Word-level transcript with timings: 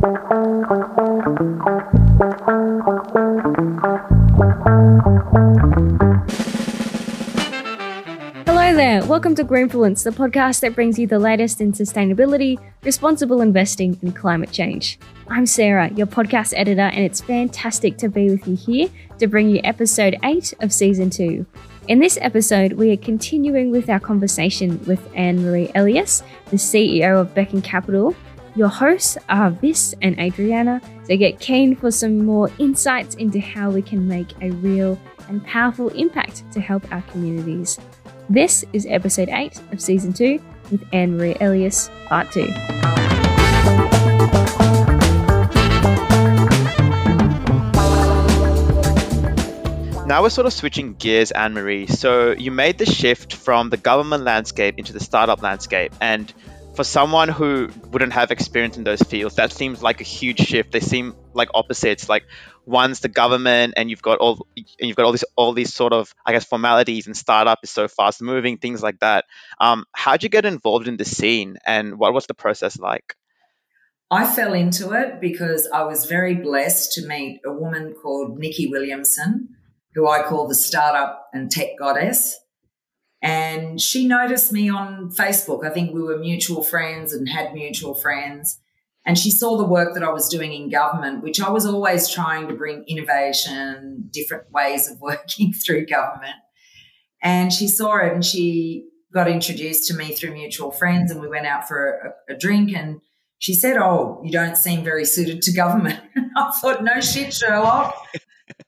Hello 0.00 0.12
there, 8.76 9.04
welcome 9.06 9.34
to 9.34 9.42
Greenfluence, 9.42 10.04
the 10.04 10.10
podcast 10.10 10.60
that 10.60 10.76
brings 10.76 11.00
you 11.00 11.08
the 11.08 11.18
latest 11.18 11.60
in 11.60 11.72
sustainability, 11.72 12.58
responsible 12.84 13.40
investing, 13.40 13.98
and 14.02 14.14
climate 14.14 14.52
change. 14.52 15.00
I'm 15.26 15.46
Sarah, 15.46 15.90
your 15.90 16.06
podcast 16.06 16.54
editor, 16.56 16.82
and 16.82 17.04
it's 17.04 17.20
fantastic 17.20 17.98
to 17.98 18.08
be 18.08 18.30
with 18.30 18.46
you 18.46 18.54
here 18.54 18.88
to 19.18 19.26
bring 19.26 19.50
you 19.50 19.60
episode 19.64 20.16
8 20.22 20.54
of 20.60 20.72
season 20.72 21.10
2. 21.10 21.44
In 21.88 21.98
this 21.98 22.18
episode, 22.20 22.74
we 22.74 22.92
are 22.92 22.96
continuing 22.96 23.72
with 23.72 23.90
our 23.90 23.98
conversation 23.98 24.80
with 24.84 25.00
Anne 25.16 25.42
Marie 25.42 25.72
Elias, 25.74 26.22
the 26.50 26.56
CEO 26.56 27.20
of 27.20 27.34
Beacon 27.34 27.62
Capital. 27.62 28.14
Your 28.54 28.68
hosts 28.68 29.18
are 29.28 29.50
Vis 29.50 29.94
and 30.02 30.18
Adriana, 30.18 30.80
so 31.04 31.16
get 31.16 31.38
keen 31.38 31.76
for 31.76 31.90
some 31.90 32.24
more 32.24 32.50
insights 32.58 33.14
into 33.14 33.40
how 33.40 33.70
we 33.70 33.82
can 33.82 34.08
make 34.08 34.32
a 34.40 34.50
real 34.50 34.98
and 35.28 35.44
powerful 35.44 35.88
impact 35.90 36.50
to 36.52 36.60
help 36.60 36.90
our 36.92 37.02
communities. 37.02 37.78
This 38.30 38.64
is 38.72 38.86
episode 38.86 39.28
8 39.28 39.60
of 39.72 39.80
season 39.80 40.12
2 40.12 40.40
with 40.70 40.84
Anne 40.92 41.16
Marie 41.16 41.36
Elias, 41.40 41.90
part 42.06 42.32
2. 42.32 42.46
Now 50.08 50.22
we're 50.22 50.30
sort 50.30 50.46
of 50.46 50.54
switching 50.54 50.94
gears, 50.94 51.32
Anne 51.32 51.52
Marie. 51.52 51.86
So 51.86 52.32
you 52.32 52.50
made 52.50 52.78
the 52.78 52.86
shift 52.86 53.34
from 53.34 53.68
the 53.68 53.76
government 53.76 54.24
landscape 54.24 54.76
into 54.78 54.94
the 54.94 55.00
startup 55.00 55.42
landscape. 55.42 55.92
And 56.00 56.32
for 56.78 56.84
someone 56.84 57.28
who 57.28 57.68
wouldn't 57.90 58.12
have 58.12 58.30
experience 58.30 58.76
in 58.76 58.84
those 58.84 59.02
fields, 59.02 59.34
that 59.34 59.50
seems 59.50 59.82
like 59.82 60.00
a 60.00 60.04
huge 60.04 60.38
shift. 60.38 60.70
They 60.70 60.78
seem 60.78 61.16
like 61.34 61.48
opposites. 61.52 62.08
Like 62.08 62.22
one's 62.66 63.00
the 63.00 63.08
government, 63.08 63.74
and 63.76 63.90
you've 63.90 64.00
got 64.00 64.18
all 64.20 64.46
and 64.56 64.86
you've 64.86 64.94
got 64.94 65.06
all 65.06 65.10
these 65.10 65.24
all 65.34 65.52
these 65.54 65.74
sort 65.74 65.92
of 65.92 66.14
I 66.24 66.30
guess 66.30 66.44
formalities, 66.44 67.08
and 67.08 67.16
startup 67.16 67.58
is 67.64 67.70
so 67.70 67.88
fast 67.88 68.22
moving, 68.22 68.58
things 68.58 68.80
like 68.80 69.00
that. 69.00 69.24
Um, 69.58 69.86
how'd 69.92 70.22
you 70.22 70.28
get 70.28 70.44
involved 70.44 70.86
in 70.86 70.96
the 70.96 71.04
scene, 71.04 71.58
and 71.66 71.98
what 71.98 72.14
was 72.14 72.28
the 72.28 72.34
process 72.34 72.78
like? 72.78 73.16
I 74.08 74.24
fell 74.24 74.52
into 74.52 74.92
it 74.92 75.20
because 75.20 75.68
I 75.74 75.82
was 75.82 76.06
very 76.06 76.36
blessed 76.36 76.92
to 76.92 77.08
meet 77.08 77.40
a 77.44 77.52
woman 77.52 77.96
called 78.00 78.38
Nikki 78.38 78.68
Williamson 78.68 79.48
who 79.98 80.08
I 80.08 80.22
call 80.22 80.46
the 80.46 80.54
startup 80.54 81.28
and 81.32 81.50
tech 81.50 81.70
goddess. 81.76 82.38
And 83.20 83.80
she 83.80 84.06
noticed 84.06 84.52
me 84.52 84.68
on 84.68 85.10
Facebook. 85.10 85.64
I 85.64 85.70
think 85.70 85.92
we 85.92 86.02
were 86.02 86.18
mutual 86.18 86.62
friends 86.62 87.12
and 87.12 87.28
had 87.28 87.52
mutual 87.52 87.94
friends. 87.94 88.60
And 89.04 89.18
she 89.18 89.30
saw 89.30 89.56
the 89.56 89.64
work 89.64 89.94
that 89.94 90.02
I 90.02 90.10
was 90.10 90.28
doing 90.28 90.52
in 90.52 90.70
government, 90.70 91.22
which 91.22 91.40
I 91.40 91.50
was 91.50 91.66
always 91.66 92.08
trying 92.08 92.46
to 92.48 92.54
bring 92.54 92.84
innovation, 92.86 94.08
different 94.12 94.52
ways 94.52 94.90
of 94.90 95.00
working 95.00 95.52
through 95.52 95.86
government. 95.86 96.36
And 97.22 97.52
she 97.52 97.66
saw 97.66 97.96
it 97.96 98.12
and 98.12 98.24
she 98.24 98.88
got 99.12 99.28
introduced 99.28 99.88
to 99.88 99.94
me 99.94 100.12
through 100.12 100.34
mutual 100.34 100.70
friends 100.70 101.10
and 101.10 101.20
we 101.20 101.28
went 101.28 101.46
out 101.46 101.66
for 101.66 102.14
a, 102.28 102.34
a 102.34 102.36
drink 102.36 102.72
and 102.72 103.00
she 103.38 103.54
said, 103.54 103.76
Oh, 103.76 104.20
you 104.22 104.30
don't 104.30 104.56
seem 104.56 104.84
very 104.84 105.04
suited 105.04 105.42
to 105.42 105.52
government. 105.52 106.00
I 106.36 106.52
thought, 106.60 106.84
no 106.84 107.00
shit, 107.00 107.32
Sherlock 107.32 107.96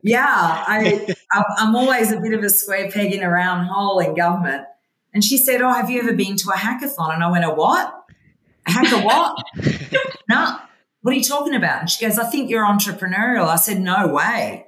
yeah, 0.03 0.65
I, 0.67 1.15
I'm 1.59 1.77
always 1.77 2.12
a 2.12 2.20
bit 2.20 2.33
of 2.33 2.43
a 2.43 2.51
square 2.51 2.91
peg 2.91 3.12
in 3.12 3.23
a 3.23 3.31
round 3.31 3.69
hole 3.69 3.98
in 3.98 4.15
government. 4.15 4.65
And 5.12 5.25
she 5.25 5.37
said, 5.37 5.61
Oh, 5.61 5.73
have 5.73 5.91
you 5.91 6.01
ever 6.01 6.12
been 6.12 6.37
to 6.37 6.51
a 6.51 6.56
hackathon? 6.56 7.15
And 7.15 7.25
I 7.25 7.31
went, 7.31 7.45
A 7.45 7.51
what? 7.51 7.95
Hack 8.67 8.93
a 8.93 9.01
what? 9.01 9.37
no. 10.28 10.56
What 11.03 11.15
are 11.15 11.17
you 11.17 11.25
talking 11.25 11.55
about? 11.55 11.81
And 11.81 11.91
she 11.91 12.05
goes, 12.05 12.19
I 12.19 12.28
think 12.31 12.51
you're 12.51 12.65
entrepreneurial. 12.65 13.47
I 13.47 13.56
said, 13.56 13.81
No 13.81 14.09
way. 14.09 14.67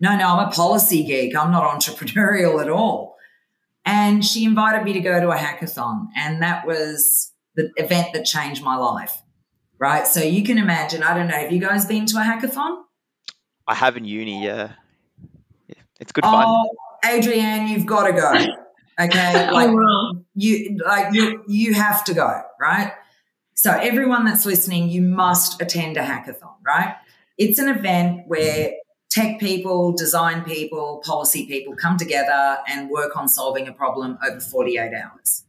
No, 0.00 0.16
no, 0.16 0.36
I'm 0.36 0.48
a 0.48 0.50
policy 0.50 1.04
geek. 1.04 1.36
I'm 1.36 1.50
not 1.50 1.64
entrepreneurial 1.64 2.62
at 2.62 2.68
all. 2.68 3.16
And 3.84 4.24
she 4.24 4.44
invited 4.44 4.84
me 4.84 4.92
to 4.92 5.00
go 5.00 5.18
to 5.20 5.30
a 5.30 5.36
hackathon. 5.36 6.08
And 6.14 6.42
that 6.42 6.66
was 6.66 7.32
the 7.54 7.70
event 7.76 8.12
that 8.12 8.24
changed 8.24 8.62
my 8.62 8.76
life. 8.76 9.22
Right. 9.78 10.06
So 10.06 10.20
you 10.20 10.44
can 10.44 10.58
imagine, 10.58 11.02
I 11.02 11.16
don't 11.16 11.28
know, 11.28 11.34
have 11.34 11.52
you 11.52 11.60
guys 11.60 11.86
been 11.86 12.04
to 12.06 12.18
a 12.18 12.22
hackathon? 12.22 12.82
I 13.68 13.74
have 13.74 13.98
in 13.98 14.06
uni, 14.06 14.44
yeah. 14.44 14.72
yeah 15.68 15.74
it's 16.00 16.10
good 16.10 16.24
oh, 16.26 16.30
fun. 17.02 17.14
Adrienne, 17.14 17.68
you've 17.68 17.84
got 17.84 18.06
to 18.06 18.12
go. 18.12 18.32
Okay, 18.98 19.50
like 19.52 19.70
you, 20.34 20.78
like 20.84 21.14
you, 21.14 21.44
you 21.46 21.74
have 21.74 22.02
to 22.04 22.14
go, 22.14 22.42
right? 22.58 22.92
So 23.54 23.70
everyone 23.70 24.24
that's 24.24 24.46
listening, 24.46 24.88
you 24.88 25.02
must 25.02 25.60
attend 25.60 25.98
a 25.98 26.02
hackathon, 26.02 26.54
right? 26.66 26.94
It's 27.36 27.58
an 27.58 27.68
event 27.68 28.22
where 28.26 28.72
tech 29.10 29.38
people, 29.38 29.92
design 29.92 30.44
people, 30.44 31.02
policy 31.04 31.46
people 31.46 31.76
come 31.76 31.98
together 31.98 32.58
and 32.66 32.88
work 32.88 33.16
on 33.16 33.28
solving 33.28 33.68
a 33.68 33.72
problem 33.72 34.18
over 34.26 34.40
48 34.40 34.92
hours. 34.94 35.44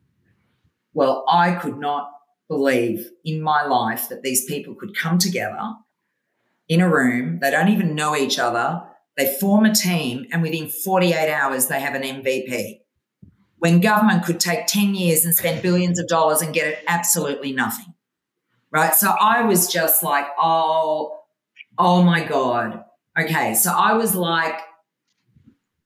Well, 0.93 1.23
I 1.29 1.53
could 1.53 1.77
not 1.77 2.11
believe 2.49 3.09
in 3.23 3.41
my 3.41 3.63
life 3.63 4.09
that 4.09 4.23
these 4.23 4.43
people 4.45 4.75
could 4.75 4.95
come 4.97 5.17
together 5.17 5.75
in 6.69 6.79
a 6.79 6.89
room. 6.89 7.39
They 7.41 7.51
don't 7.51 7.69
even 7.69 7.95
know 7.95 8.15
each 8.15 8.39
other. 8.39 8.81
They 9.17 9.35
form 9.39 9.65
a 9.65 9.73
team, 9.75 10.27
and 10.31 10.41
within 10.41 10.69
48 10.69 11.29
hours, 11.29 11.67
they 11.67 11.81
have 11.81 11.95
an 11.95 12.03
MVP. 12.03 12.79
When 13.57 13.81
government 13.81 14.23
could 14.23 14.39
take 14.39 14.67
10 14.67 14.95
years 14.95 15.25
and 15.25 15.35
spend 15.35 15.61
billions 15.61 15.99
of 15.99 16.07
dollars 16.07 16.41
and 16.41 16.53
get 16.53 16.81
absolutely 16.87 17.51
nothing. 17.51 17.93
Right. 18.71 18.93
So 18.93 19.09
I 19.09 19.41
was 19.41 19.67
just 19.67 20.03
like, 20.03 20.27
oh, 20.39 21.19
oh 21.77 22.03
my 22.03 22.23
God. 22.23 22.85
Okay. 23.19 23.55
So 23.55 23.71
I 23.71 23.93
was 23.93 24.15
like, 24.15 24.55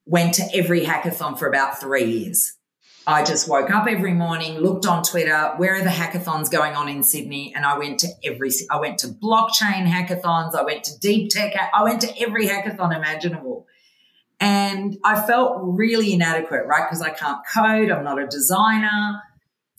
went 0.05 0.35
to 0.35 0.43
every 0.53 0.81
hackathon 0.81 1.39
for 1.39 1.47
about 1.47 1.79
three 1.79 2.03
years. 2.03 2.53
I 3.05 3.25
just 3.25 3.49
woke 3.49 3.69
up 3.69 3.85
every 3.87 4.13
morning, 4.13 4.59
looked 4.59 4.85
on 4.85 5.03
Twitter, 5.03 5.53
where 5.57 5.75
are 5.75 5.83
the 5.83 5.89
hackathons 5.89 6.49
going 6.49 6.73
on 6.75 6.87
in 6.87 7.03
Sydney? 7.03 7.53
And 7.53 7.65
I 7.65 7.77
went 7.77 7.99
to 7.99 8.07
every, 8.23 8.49
I 8.71 8.79
went 8.79 8.99
to 8.99 9.07
blockchain 9.07 9.85
hackathons. 9.85 10.55
I 10.55 10.63
went 10.63 10.85
to 10.85 10.97
deep 10.99 11.29
tech. 11.29 11.53
I 11.73 11.83
went 11.83 11.99
to 12.01 12.21
every 12.21 12.47
hackathon 12.47 12.95
imaginable. 12.95 13.67
And 14.39 14.97
I 15.03 15.21
felt 15.21 15.57
really 15.61 16.13
inadequate, 16.13 16.65
right? 16.65 16.87
Because 16.89 17.01
I 17.01 17.09
can't 17.09 17.39
code. 17.53 17.91
I'm 17.91 18.05
not 18.05 18.21
a 18.21 18.27
designer. 18.27 19.21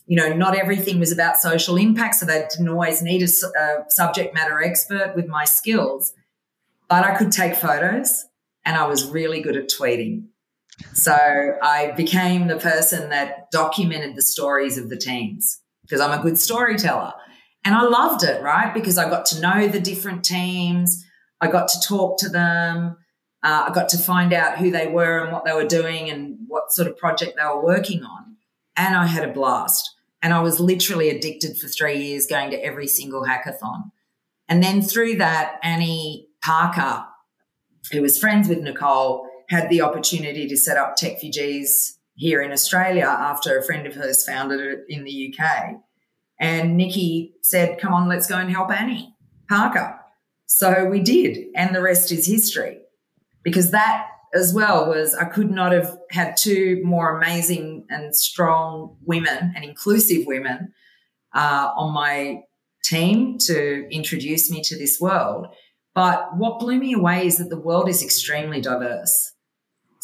You 0.07 0.17
know, 0.17 0.35
not 0.35 0.55
everything 0.55 1.01
was 1.01 1.11
about 1.11 1.39
social 1.39 1.77
impact. 1.77 2.17
So 2.17 2.27
they 2.27 2.47
didn't 2.51 2.69
always 2.69 3.01
need 3.01 3.23
a, 3.23 3.59
a 3.59 3.85
subject 3.89 4.35
matter 4.35 4.63
expert 4.63 5.15
with 5.17 5.27
my 5.27 5.47
skills, 5.47 6.13
but 6.91 7.05
I 7.05 7.17
could 7.17 7.33
take 7.33 7.55
photos 7.55 8.27
and 8.67 8.77
I 8.77 8.87
was 8.87 9.07
really 9.07 9.41
good 9.41 9.57
at 9.57 9.71
tweeting. 9.71 10.27
So 10.93 11.57
I 11.63 11.93
became 11.93 12.49
the 12.49 12.57
person 12.57 13.11
that 13.11 13.51
documented 13.51 14.17
the 14.17 14.23
stories 14.23 14.77
of 14.77 14.89
the 14.89 14.97
teams 14.97 15.61
because 15.83 16.01
I'm 16.01 16.19
a 16.19 16.23
good 16.23 16.39
storyteller. 16.39 17.13
And 17.65 17.75
I 17.75 17.83
loved 17.83 18.25
it, 18.25 18.43
right? 18.43 18.75
Because 18.75 18.99
I 18.99 19.09
got 19.09 19.25
to 19.27 19.41
know 19.41 19.69
the 19.69 19.81
different 19.81 20.25
teams. 20.25 21.05
I 21.41 21.49
got 21.49 21.69
to 21.69 21.81
talk 21.81 22.19
to 22.19 22.29
them. 22.29 22.97
Uh, 23.43 23.67
I 23.69 23.73
got 23.73 23.89
to 23.91 23.99
find 23.99 24.33
out 24.33 24.59
who 24.59 24.71
they 24.71 24.87
were 24.87 25.23
and 25.23 25.33
what 25.33 25.45
they 25.45 25.53
were 25.53 25.67
doing 25.67 26.11
and 26.11 26.39
what 26.49 26.73
sort 26.73 26.89
of 26.89 26.97
project 26.97 27.37
they 27.37 27.45
were 27.45 27.65
working 27.65 28.03
on. 28.03 28.37
And 28.77 28.97
I 28.97 29.07
had 29.07 29.29
a 29.29 29.33
blast. 29.33 29.91
And 30.23 30.33
I 30.33 30.41
was 30.41 30.59
literally 30.59 31.11
addicted 31.11 31.59
for 31.59 31.69
three 31.69 31.99
years 31.99 32.27
going 32.27 32.51
to 32.51 32.65
every 32.65 32.87
single 32.87 33.25
hackathon. 33.25 33.91
And 34.49 34.63
then 34.63 34.81
through 34.83 35.17
that, 35.17 35.59
Annie 35.63 36.29
Parker, 36.43 37.05
who 37.93 38.01
was 38.01 38.19
friends 38.19 38.49
with 38.49 38.61
Nicole, 38.61 39.29
had 39.49 39.69
the 39.69 39.83
opportunity 39.83 40.47
to 40.49 40.57
set 40.57 40.77
up 40.77 40.97
Tech 40.97 41.21
TechFugees 41.21 41.95
here 42.15 42.41
in 42.43 42.53
Australia 42.53 43.05
after 43.05 43.59
a 43.59 43.65
friend 43.65 43.87
of 43.87 43.95
hers 43.95 44.25
founded 44.25 44.61
it 44.61 44.85
in 44.89 45.05
the 45.05 45.35
UK. 45.35 45.77
And 46.41 46.77
Nikki 46.77 47.35
said, 47.43 47.79
Come 47.79 47.93
on, 47.93 48.09
let's 48.09 48.27
go 48.27 48.39
and 48.39 48.51
help 48.51 48.71
Annie 48.71 49.15
Parker. 49.49 49.99
So 50.47 50.87
we 50.87 51.01
did. 51.01 51.47
And 51.57 51.75
the 51.75 51.83
rest 51.83 52.13
is 52.13 52.27
history. 52.27 52.79
Because 53.43 53.71
that 53.73 54.07
as 54.35 54.55
well 54.55 54.89
was, 54.89 55.15
I 55.15 55.25
could 55.25 55.51
not 55.51 55.73
have 55.73 55.97
had 56.11 56.37
two 56.37 56.81
more 56.85 57.17
amazing 57.17 57.87
and 57.89 58.15
strong 58.15 58.97
women 59.05 59.53
and 59.55 59.65
inclusive 59.65 60.27
women 60.27 60.73
uh, 61.35 61.71
on 61.77 61.93
my 61.93 62.43
team 62.85 63.39
to 63.39 63.87
introduce 63.91 64.51
me 64.51 64.63
to 64.63 64.79
this 64.79 65.01
world. 65.01 65.47
But 65.95 66.37
what 66.37 66.59
blew 66.59 66.79
me 66.79 66.93
away 66.93 67.27
is 67.27 67.39
that 67.39 67.51
the 67.51 67.61
world 67.61 67.89
is 67.89 68.03
extremely 68.03 68.61
diverse. 68.61 69.34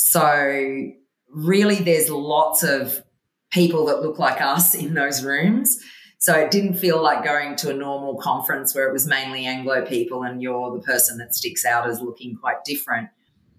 So, 0.02 0.93
really, 1.29 1.76
there's 1.76 2.08
lots 2.08 2.62
of 2.62 3.05
people 3.50 3.85
that 3.87 4.00
look 4.00 4.19
like 4.19 4.41
us 4.41 4.75
in 4.85 4.94
those 4.94 5.23
rooms. 5.23 5.79
So, 6.19 6.35
it 6.35 6.50
didn't 6.50 6.75
feel 6.75 7.02
like 7.02 7.23
going 7.23 7.55
to 7.56 7.70
a 7.70 7.75
normal 7.75 8.17
conference 8.17 8.75
where 8.75 8.88
it 8.88 8.94
was 8.94 9.06
mainly 9.06 9.44
Anglo 9.44 9.85
people 9.85 10.23
and 10.23 10.41
you're 10.41 10.73
the 10.73 10.82
person 10.82 11.19
that 11.19 11.35
sticks 11.35 11.67
out 11.67 11.87
as 11.87 12.00
looking 12.00 12.35
quite 12.35 12.64
different. 12.64 13.11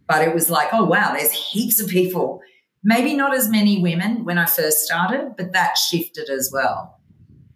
But 0.07 0.27
it 0.27 0.33
was 0.33 0.49
like, 0.49 0.69
oh, 0.73 0.83
wow, 0.83 1.13
there's 1.13 1.31
heaps 1.31 1.79
of 1.79 1.87
people. 1.87 2.41
Maybe 2.83 3.15
not 3.15 3.35
as 3.35 3.47
many 3.47 3.79
women 3.79 4.25
when 4.25 4.39
I 4.39 4.47
first 4.47 4.79
started, 4.79 5.35
but 5.37 5.53
that 5.53 5.77
shifted 5.77 6.27
as 6.27 6.49
well. 6.51 6.99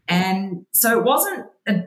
And 0.08 0.68
so 0.72 1.00
it 1.00 1.04
wasn't 1.04 1.48
a 1.68 1.86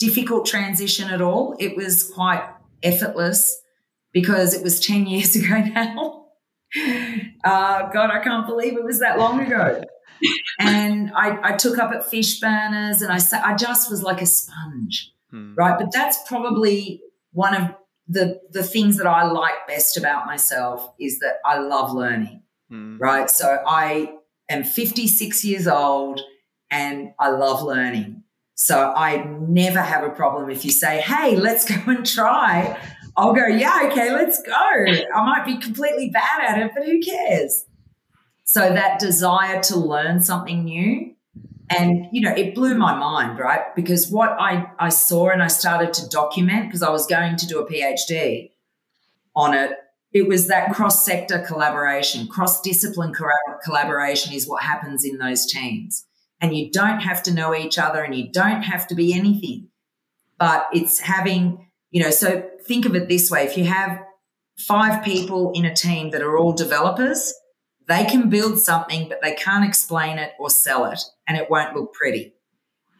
difficult 0.00 0.46
transition 0.46 1.10
at 1.10 1.22
all. 1.22 1.54
It 1.60 1.76
was 1.76 2.10
quite 2.10 2.44
effortless 2.82 3.62
because 4.12 4.52
it 4.52 4.64
was 4.64 4.80
10 4.84 5.06
years 5.06 5.36
ago 5.36 5.60
now. 5.60 6.19
Uh, 7.42 7.88
God, 7.90 8.10
I 8.10 8.20
can't 8.22 8.46
believe 8.46 8.76
it 8.76 8.84
was 8.84 9.00
that 9.00 9.18
long 9.18 9.40
ago. 9.40 9.82
and 10.58 11.10
I, 11.14 11.52
I, 11.54 11.56
took 11.56 11.78
up 11.78 11.92
at 11.92 12.02
Fishburners 12.02 13.00
and 13.00 13.10
I, 13.10 13.52
I 13.52 13.56
just 13.56 13.90
was 13.90 14.02
like 14.02 14.20
a 14.20 14.26
sponge, 14.26 15.12
hmm. 15.30 15.54
right? 15.54 15.78
But 15.78 15.92
that's 15.92 16.18
probably 16.28 17.00
one 17.32 17.54
of 17.54 17.74
the, 18.06 18.40
the 18.50 18.62
things 18.62 18.98
that 18.98 19.06
I 19.06 19.24
like 19.24 19.66
best 19.66 19.96
about 19.96 20.26
myself 20.26 20.92
is 21.00 21.20
that 21.20 21.36
I 21.44 21.58
love 21.58 21.92
learning, 21.92 22.42
hmm. 22.68 22.98
right? 22.98 23.30
So 23.30 23.62
I 23.66 24.14
am 24.50 24.62
56 24.62 25.44
years 25.44 25.66
old 25.66 26.20
and 26.70 27.12
I 27.18 27.30
love 27.30 27.62
learning. 27.62 28.24
So 28.54 28.92
I 28.94 29.24
never 29.24 29.80
have 29.80 30.04
a 30.04 30.10
problem 30.10 30.50
if 30.50 30.66
you 30.66 30.70
say, 30.70 31.00
hey, 31.00 31.34
let's 31.36 31.64
go 31.64 31.90
and 31.90 32.04
try. 32.04 32.78
I'll 33.16 33.32
go, 33.32 33.46
yeah, 33.46 33.88
okay, 33.90 34.12
let's 34.12 34.42
go. 34.42 34.52
I 34.52 35.24
might 35.24 35.44
be 35.44 35.58
completely 35.58 36.10
bad 36.10 36.42
at 36.42 36.58
it, 36.58 36.72
but 36.74 36.84
who 36.84 37.00
cares? 37.00 37.66
So 38.44 38.60
that 38.60 38.98
desire 38.98 39.62
to 39.64 39.76
learn 39.76 40.22
something 40.22 40.64
new. 40.64 41.14
And, 41.68 42.06
you 42.10 42.20
know, 42.20 42.34
it 42.34 42.54
blew 42.54 42.74
my 42.74 42.96
mind, 42.96 43.38
right? 43.38 43.74
Because 43.76 44.10
what 44.10 44.30
I, 44.40 44.70
I 44.78 44.88
saw 44.88 45.30
and 45.30 45.42
I 45.42 45.46
started 45.46 45.94
to 45.94 46.08
document 46.08 46.66
because 46.66 46.82
I 46.82 46.90
was 46.90 47.06
going 47.06 47.36
to 47.36 47.46
do 47.46 47.60
a 47.60 47.70
PhD 47.70 48.50
on 49.36 49.54
it, 49.54 49.76
it 50.12 50.26
was 50.26 50.48
that 50.48 50.72
cross 50.74 51.04
sector 51.04 51.38
collaboration, 51.38 52.26
cross 52.26 52.60
discipline 52.60 53.14
collaboration 53.62 54.32
is 54.32 54.48
what 54.48 54.64
happens 54.64 55.04
in 55.04 55.18
those 55.18 55.46
teams 55.46 56.06
and 56.40 56.56
you 56.56 56.70
don't 56.70 57.00
have 57.00 57.22
to 57.24 57.32
know 57.32 57.54
each 57.54 57.78
other 57.78 58.02
and 58.02 58.14
you 58.14 58.30
don't 58.32 58.62
have 58.62 58.86
to 58.88 58.94
be 58.94 59.12
anything. 59.12 59.68
But 60.38 60.66
it's 60.72 60.98
having, 60.98 61.68
you 61.90 62.02
know, 62.02 62.10
so 62.10 62.49
think 62.70 62.86
of 62.86 62.94
it 62.94 63.08
this 63.08 63.32
way 63.32 63.42
if 63.42 63.56
you 63.56 63.64
have 63.64 64.00
five 64.56 65.04
people 65.04 65.50
in 65.54 65.64
a 65.64 65.74
team 65.74 66.10
that 66.10 66.22
are 66.22 66.38
all 66.38 66.52
developers, 66.52 67.34
they 67.88 68.04
can 68.04 68.30
build 68.30 68.60
something, 68.60 69.08
but 69.08 69.20
they 69.22 69.34
can't 69.34 69.64
explain 69.64 70.18
it 70.18 70.30
or 70.38 70.48
sell 70.48 70.84
it, 70.84 71.00
and 71.26 71.36
it 71.36 71.50
won't 71.50 71.74
look 71.74 71.92
pretty. 71.92 72.32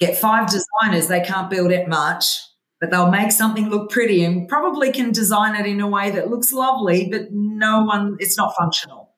Get 0.00 0.16
five 0.16 0.50
designers, 0.50 1.06
they 1.06 1.20
can't 1.20 1.48
build 1.48 1.70
it 1.70 1.86
much, 1.86 2.40
but 2.80 2.90
they'll 2.90 3.12
make 3.12 3.30
something 3.30 3.68
look 3.68 3.90
pretty 3.90 4.24
and 4.24 4.48
probably 4.48 4.90
can 4.90 5.12
design 5.12 5.54
it 5.54 5.66
in 5.66 5.80
a 5.80 5.86
way 5.86 6.10
that 6.10 6.30
looks 6.30 6.52
lovely, 6.52 7.08
but 7.08 7.28
no 7.30 7.84
one, 7.84 8.16
it's 8.18 8.36
not 8.36 8.54
functional. 8.58 9.10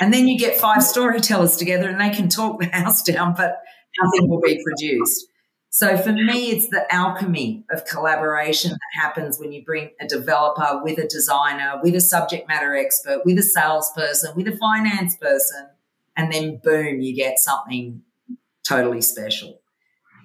And 0.00 0.14
then 0.14 0.28
you 0.28 0.38
get 0.38 0.60
five 0.60 0.84
storytellers 0.84 1.56
together 1.56 1.88
and 1.88 2.00
they 2.00 2.10
can 2.10 2.28
talk 2.28 2.60
the 2.60 2.66
house 2.72 3.02
down, 3.02 3.34
but 3.36 3.56
nothing 4.00 4.28
will 4.28 4.40
be 4.40 4.62
produced. 4.62 5.26
So 5.70 5.96
for 5.96 6.12
me, 6.12 6.50
it's 6.50 6.68
the 6.68 6.84
alchemy 6.92 7.64
of 7.70 7.84
collaboration 7.86 8.72
that 8.72 9.00
happens 9.00 9.38
when 9.38 9.52
you 9.52 9.64
bring 9.64 9.90
a 10.00 10.06
developer 10.06 10.80
with 10.82 10.98
a 10.98 11.06
designer, 11.06 11.80
with 11.82 11.94
a 11.94 12.00
subject 12.00 12.48
matter 12.48 12.74
expert, 12.76 13.22
with 13.24 13.38
a 13.38 13.42
salesperson, 13.42 14.34
with 14.34 14.48
a 14.48 14.56
finance 14.56 15.16
person, 15.16 15.68
and 16.16 16.32
then 16.32 16.60
boom, 16.62 17.00
you 17.00 17.14
get 17.14 17.38
something 17.38 18.02
totally 18.66 19.00
special. 19.00 19.60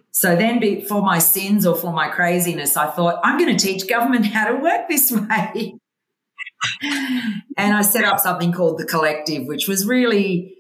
So 0.10 0.36
then, 0.36 0.82
for 0.82 1.02
my 1.02 1.20
sins 1.20 1.66
or 1.66 1.76
for 1.76 1.94
my 1.94 2.08
craziness, 2.08 2.76
I 2.76 2.90
thought, 2.90 3.20
I'm 3.24 3.38
going 3.38 3.56
to 3.56 3.64
teach 3.64 3.88
government 3.88 4.26
how 4.26 4.48
to 4.48 4.56
work 4.56 4.88
this 4.88 5.12
way 5.56 5.76
and 7.58 7.74
I 7.74 7.82
set 7.82 8.06
up 8.06 8.20
something 8.20 8.52
called 8.52 8.78
the 8.78 8.86
Collective, 8.86 9.46
which 9.46 9.68
was 9.68 9.86
really 9.86 10.56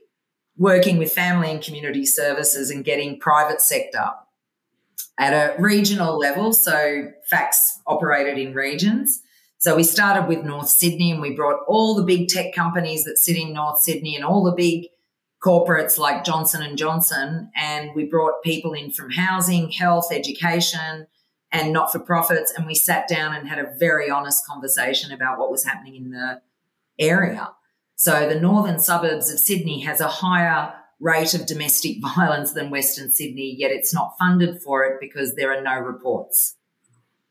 working 0.57 0.97
with 0.97 1.11
family 1.11 1.51
and 1.51 1.61
community 1.61 2.05
services 2.05 2.69
and 2.69 2.85
getting 2.85 3.19
private 3.19 3.61
sector 3.61 4.11
at 5.18 5.33
a 5.33 5.62
regional 5.62 6.18
level. 6.18 6.53
So 6.53 7.12
FACS 7.31 7.80
operated 7.88 8.38
in 8.38 8.53
regions. 8.53 9.21
So 9.57 9.75
we 9.75 9.83
started 9.83 10.27
with 10.27 10.45
North 10.45 10.69
Sydney 10.69 11.12
and 11.12 11.21
we 11.21 11.33
brought 11.33 11.62
all 11.68 11.95
the 11.95 12.03
big 12.03 12.27
tech 12.27 12.53
companies 12.53 13.03
that 13.06 13.18
sit 13.18 13.38
in 13.38 13.53
North 13.53 13.80
Sydney 13.80 14.15
and 14.15 14.25
all 14.25 14.44
the 14.44 14.51
big 14.51 14.88
corporates 15.44 15.97
like 15.97 16.24
Johnson 16.24 16.62
and 16.62 16.77
Johnson 16.77 17.51
and 17.56 17.92
we 17.95 18.06
brought 18.06 18.44
people 18.44 18.74
in 18.74 18.92
from 18.92 19.12
housing, 19.12 19.71
health, 19.71 20.12
education, 20.12 21.07
and 21.51 21.71
not 21.71 21.92
for 21.92 22.00
profits. 22.00 22.51
And 22.51 22.65
we 22.65 22.75
sat 22.75 23.07
down 23.07 23.33
and 23.33 23.47
had 23.47 23.59
a 23.59 23.74
very 23.80 24.09
honest 24.09 24.45
conversation 24.45 25.12
about 25.12 25.39
what 25.39 25.51
was 25.51 25.63
happening 25.63 25.95
in 25.95 26.12
the 26.12 26.42
area. 27.00 27.51
So 27.95 28.27
the 28.27 28.39
northern 28.39 28.80
suburbs 28.80 29.31
of 29.31 29.39
Sydney 29.39 29.80
has 29.81 30.01
a 30.01 30.07
higher 30.07 30.74
rate 31.00 31.33
of 31.33 31.45
domestic 31.45 31.97
violence 32.15 32.53
than 32.53 32.69
Western 32.69 33.12
Sydney, 33.12 33.56
yet 33.57 33.71
it's 33.71 33.94
not 33.94 34.15
funded 34.18 34.62
for 34.62 34.83
it 34.86 34.97
because 35.00 35.36
there 35.36 35.51
are 35.51 35.62
no 35.62 35.80
reports. 35.80 36.56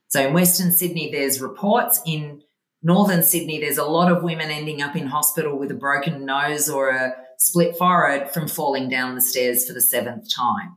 So 0.09 0.21
in 0.21 0.33
Western 0.33 0.71
Sydney, 0.71 1.11
there's 1.11 1.41
reports. 1.41 2.01
In 2.07 2.43
Northern 2.83 3.23
Sydney, 3.23 3.59
there's 3.59 3.79
a 3.79 3.85
lot 3.85 4.13
of 4.13 4.23
women 4.23 4.51
ending 4.51 4.81
up 4.81 4.95
in 4.95 5.07
hospital 5.07 5.59
with 5.59 5.71
a 5.71 5.75
broken 5.75 6.25
nose 6.25 6.69
or 6.69 6.91
a 6.91 7.15
split 7.39 7.77
forehead 7.77 8.31
from 8.31 8.47
falling 8.47 8.89
down 8.89 9.15
the 9.15 9.21
stairs 9.21 9.67
for 9.67 9.73
the 9.73 9.81
seventh 9.81 10.29
time 10.35 10.77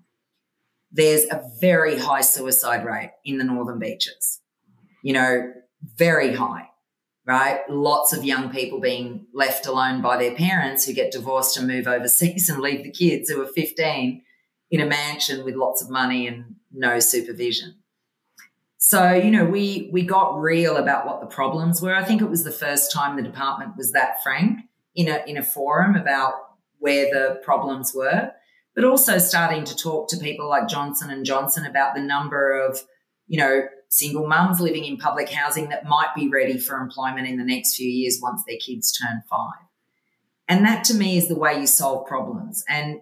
there's 0.92 1.26
a 1.26 1.42
very 1.60 1.98
high 1.98 2.22
suicide 2.22 2.86
rate 2.86 3.12
in 3.26 3.38
the 3.38 3.44
northern 3.44 3.80
beaches. 3.80 4.42
You 5.04 5.14
know, 5.14 5.54
very 5.96 6.34
high, 6.34 6.70
right? 7.28 7.60
Lots 7.70 8.14
of 8.14 8.24
young 8.24 8.50
people 8.50 8.80
being 8.80 9.28
left 9.34 9.68
alone 9.68 10.02
by 10.02 10.18
their 10.18 10.34
parents 10.34 10.86
who 10.86 10.94
get 10.94 11.12
divorced 11.12 11.58
and 11.58 11.68
move 11.68 11.88
overseas 11.88 12.50
and 12.50 12.62
leave 12.62 12.84
the 12.84 12.92
kids 12.92 13.30
who 13.30 13.42
are 13.42 13.48
15 13.48 14.24
in 14.72 14.82
a 14.82 14.86
mansion 14.86 15.46
with 15.46 15.56
lots 15.56 15.82
of 15.82 15.90
money 15.90 16.28
and 16.28 16.56
no 16.72 17.00
supervision. 17.00 17.76
So, 18.80 19.12
you 19.12 19.32
know, 19.32 19.46
we 19.46 19.90
we 19.92 20.04
got 20.04 20.40
real 20.40 20.78
about 20.78 21.06
what 21.06 21.20
the 21.20 21.28
problems 21.28 21.82
were. 21.82 21.96
I 21.96 22.04
think 22.04 22.22
it 22.22 22.30
was 22.30 22.44
the 22.44 22.52
first 22.52 22.92
time 22.92 23.16
the 23.16 23.24
department 23.24 23.76
was 23.76 23.92
that 23.92 24.24
frank 24.24 24.60
in 24.96 25.08
a 25.08 25.24
in 25.28 25.38
a 25.38 25.44
forum 25.44 25.96
about 25.96 26.34
where 26.80 27.06
the 27.06 27.42
problems 27.44 27.94
were 27.94 28.32
but 28.78 28.86
also 28.86 29.18
starting 29.18 29.64
to 29.64 29.76
talk 29.76 30.08
to 30.08 30.18
people 30.18 30.48
like 30.48 30.68
Johnson 30.68 31.10
and 31.10 31.26
Johnson 31.26 31.66
about 31.66 31.96
the 31.96 32.00
number 32.00 32.52
of, 32.52 32.80
you 33.26 33.40
know, 33.40 33.64
single 33.90 34.28
mums 34.28 34.60
living 34.60 34.86
in 34.86 34.98
public 34.98 35.30
housing 35.30 35.70
that 35.70 35.86
might 35.86 36.14
be 36.16 36.28
ready 36.28 36.58
for 36.58 36.78
employment 36.78 37.28
in 37.28 37.38
the 37.38 37.44
next 37.44 37.76
few 37.76 37.90
years 37.90 38.20
once 38.22 38.44
their 38.48 38.58
kids 38.58 38.92
turn 38.92 39.24
five. 39.30 39.66
And 40.48 40.66
that 40.66 40.84
to 40.86 40.94
me 40.94 41.18
is 41.18 41.28
the 41.28 41.38
way 41.38 41.60
you 41.60 41.68
solve 41.68 42.08
problems. 42.08 42.64
And 42.70 43.02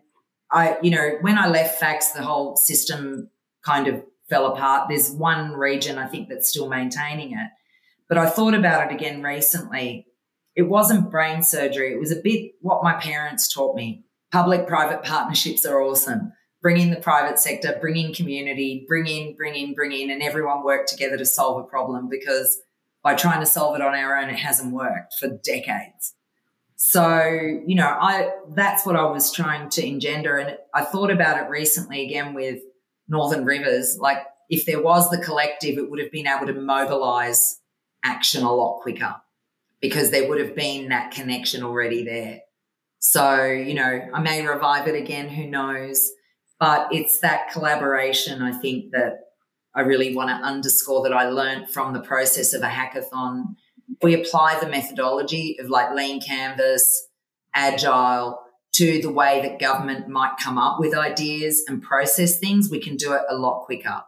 I, 0.52 0.78
you 0.82 0.92
know, 0.92 1.18
when 1.22 1.38
I 1.38 1.48
left 1.48 1.80
FACS, 1.80 2.14
the 2.14 2.24
whole 2.24 2.56
system 2.56 3.30
kind 3.64 3.88
of 3.88 4.04
fell 4.30 4.48
apart. 4.48 4.90
There's 4.90 5.12
one 5.12 5.54
region 5.54 5.98
I 5.98 6.08
think 6.08 6.30
that's 6.30 6.50
still 6.50 6.70
maintaining 6.70 7.34
it. 7.34 7.50
But 8.08 8.18
I 8.18 8.30
thought 8.30 8.54
about 8.54 8.92
it 8.92 8.96
again 8.96 9.22
recently. 9.22 10.08
It 10.56 10.64
wasn't 10.64 11.12
brain 11.12 11.44
surgery. 11.44 11.94
It 11.94 12.00
was 12.00 12.12
a 12.12 12.22
bit 12.22 12.52
what 12.62 12.84
my 12.84 12.94
parents 12.94 13.52
taught 13.52 13.76
me 13.76 14.06
public 14.32 14.68
private 14.68 15.02
partnerships 15.02 15.66
are 15.66 15.82
awesome. 15.82 16.34
Bring 16.66 16.82
in 16.82 16.90
the 16.90 16.96
private 16.96 17.38
sector, 17.38 17.78
bring 17.80 17.96
in 17.96 18.12
community, 18.12 18.86
bring 18.88 19.06
in, 19.06 19.36
bring 19.36 19.54
in, 19.54 19.76
bring 19.76 19.92
in, 19.92 20.10
and 20.10 20.24
everyone 20.24 20.64
work 20.64 20.88
together 20.88 21.16
to 21.16 21.24
solve 21.24 21.64
a 21.64 21.68
problem 21.68 22.10
because 22.10 22.60
by 23.04 23.14
trying 23.14 23.40
to 23.42 23.46
solve 23.46 23.76
it 23.76 23.84
on 23.84 23.94
our 23.94 24.18
own, 24.18 24.30
it 24.30 24.38
hasn't 24.38 24.74
worked 24.74 25.14
for 25.14 25.28
decades. 25.28 26.16
So, 26.76 27.20
you 27.68 27.76
know, 27.76 27.86
I 27.86 28.32
that's 28.56 28.84
what 28.84 28.96
I 28.96 29.06
was 29.06 29.32
trying 29.32 29.70
to 29.70 29.86
engender. 29.86 30.38
And 30.38 30.58
I 30.74 30.86
thought 30.86 31.12
about 31.12 31.38
it 31.38 31.48
recently 31.52 32.04
again 32.04 32.34
with 32.34 32.64
Northern 33.08 33.46
Rivers. 33.46 34.00
Like 34.00 34.26
if 34.50 34.66
there 34.66 34.82
was 34.82 35.12
the 35.12 35.20
collective, 35.20 35.78
it 35.78 35.92
would 35.92 36.00
have 36.00 36.12
been 36.12 36.26
able 36.26 36.48
to 36.48 36.54
mobilize 36.60 37.60
action 38.04 38.42
a 38.42 38.52
lot 38.52 38.82
quicker 38.82 39.14
because 39.82 40.10
there 40.10 40.28
would 40.28 40.42
have 40.42 40.56
been 40.56 40.90
that 40.90 41.12
connection 41.12 41.62
already 41.62 42.04
there. 42.04 42.42
So, 42.98 43.44
you 43.44 43.76
know, 43.76 44.10
I 44.16 44.20
may 44.20 44.44
revive 44.44 44.88
it 44.88 44.96
again, 44.96 45.30
who 45.30 45.46
knows? 45.46 46.12
But 46.66 46.88
it's 46.92 47.20
that 47.20 47.52
collaboration, 47.52 48.42
I 48.42 48.52
think, 48.52 48.90
that 48.90 49.20
I 49.76 49.82
really 49.82 50.16
want 50.16 50.32
to 50.32 50.44
underscore 50.44 51.04
that 51.04 51.14
I 51.14 51.30
learned 51.30 51.70
from 51.70 51.94
the 51.94 52.00
process 52.00 52.54
of 52.54 52.64
a 52.64 52.70
hackathon. 52.70 53.54
We 54.02 54.16
apply 54.16 54.58
the 54.60 54.68
methodology 54.68 55.58
of 55.60 55.70
like 55.70 55.94
lean 55.94 56.20
canvas, 56.20 57.08
agile 57.54 58.40
to 58.78 59.00
the 59.00 59.12
way 59.12 59.44
that 59.44 59.60
government 59.60 60.08
might 60.08 60.38
come 60.44 60.58
up 60.58 60.80
with 60.80 60.98
ideas 60.98 61.64
and 61.68 61.84
process 61.84 62.40
things. 62.40 62.72
We 62.72 62.80
can 62.80 62.96
do 62.96 63.14
it 63.14 63.22
a 63.30 63.38
lot 63.38 63.66
quicker. 63.66 64.02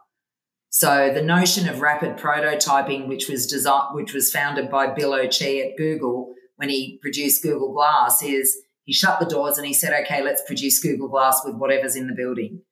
So 0.68 1.12
the 1.14 1.22
notion 1.22 1.68
of 1.68 1.80
rapid 1.80 2.16
prototyping, 2.16 3.06
which 3.06 3.28
was 3.28 3.46
designed, 3.46 3.94
which 3.94 4.12
was 4.12 4.32
founded 4.32 4.68
by 4.68 4.88
Bill 4.88 5.14
O'Chee 5.14 5.62
at 5.62 5.76
Google 5.76 6.34
when 6.56 6.70
he 6.70 6.98
produced 7.00 7.40
Google 7.40 7.72
Glass, 7.72 8.20
is 8.20 8.58
he 8.88 8.94
shut 8.94 9.20
the 9.20 9.26
doors 9.26 9.58
and 9.58 9.66
he 9.66 9.74
said, 9.74 9.92
okay, 10.02 10.22
let's 10.22 10.40
produce 10.46 10.78
Google 10.78 11.08
Glass 11.08 11.42
with 11.44 11.56
whatever's 11.56 11.94
in 11.94 12.06
the 12.06 12.14
building. 12.14 12.62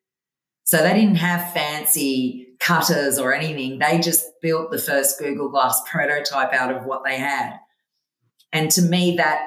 So 0.65 0.79
they 0.79 0.95
didn't 0.95 1.17
have 1.17 1.53
fancy 1.53 2.55
cutters 2.59 3.19
or 3.19 3.35
anything. 3.35 3.79
They 3.79 3.99
just 3.99 4.25
built 4.41 4.71
the 4.71 4.79
first 4.79 5.19
Google 5.19 5.51
Glass 5.51 5.79
prototype 5.87 6.55
out 6.55 6.75
of 6.75 6.87
what 6.87 7.05
they 7.05 7.19
had. 7.19 7.59
And 8.51 8.71
to 8.71 8.81
me, 8.81 9.17
that 9.19 9.47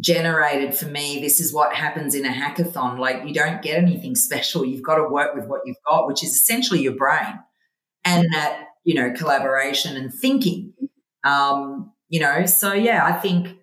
generated 0.00 0.74
for 0.74 0.86
me, 0.86 1.20
this 1.20 1.38
is 1.38 1.52
what 1.52 1.74
happens 1.74 2.14
in 2.14 2.24
a 2.24 2.30
hackathon. 2.30 2.98
Like 2.98 3.26
you 3.26 3.34
don't 3.34 3.60
get 3.60 3.76
anything 3.76 4.14
special. 4.14 4.64
You've 4.64 4.82
got 4.82 4.96
to 4.96 5.06
work 5.06 5.34
with 5.34 5.46
what 5.46 5.60
you've 5.66 5.76
got, 5.86 6.06
which 6.06 6.24
is 6.24 6.32
essentially 6.32 6.80
your 6.80 6.94
brain 6.94 7.40
and 8.06 8.26
that, 8.32 8.68
you 8.84 8.94
know, 8.94 9.12
collaboration 9.12 9.98
and 9.98 10.10
thinking. 10.14 10.72
Um, 11.24 11.92
you 12.08 12.20
know, 12.20 12.46
so 12.46 12.72
yeah, 12.72 13.04
I 13.04 13.12
think 13.12 13.55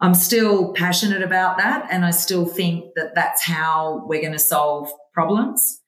I'm 0.00 0.14
still 0.14 0.72
passionate 0.74 1.22
about 1.22 1.58
that. 1.58 1.88
And 1.90 2.04
I 2.04 2.10
still 2.10 2.46
think 2.46 2.94
that 2.94 3.14
that's 3.14 3.42
how 3.44 4.04
we're 4.06 4.20
going 4.20 4.32
to 4.32 4.38
solve 4.38 4.90
problems. 5.12 5.80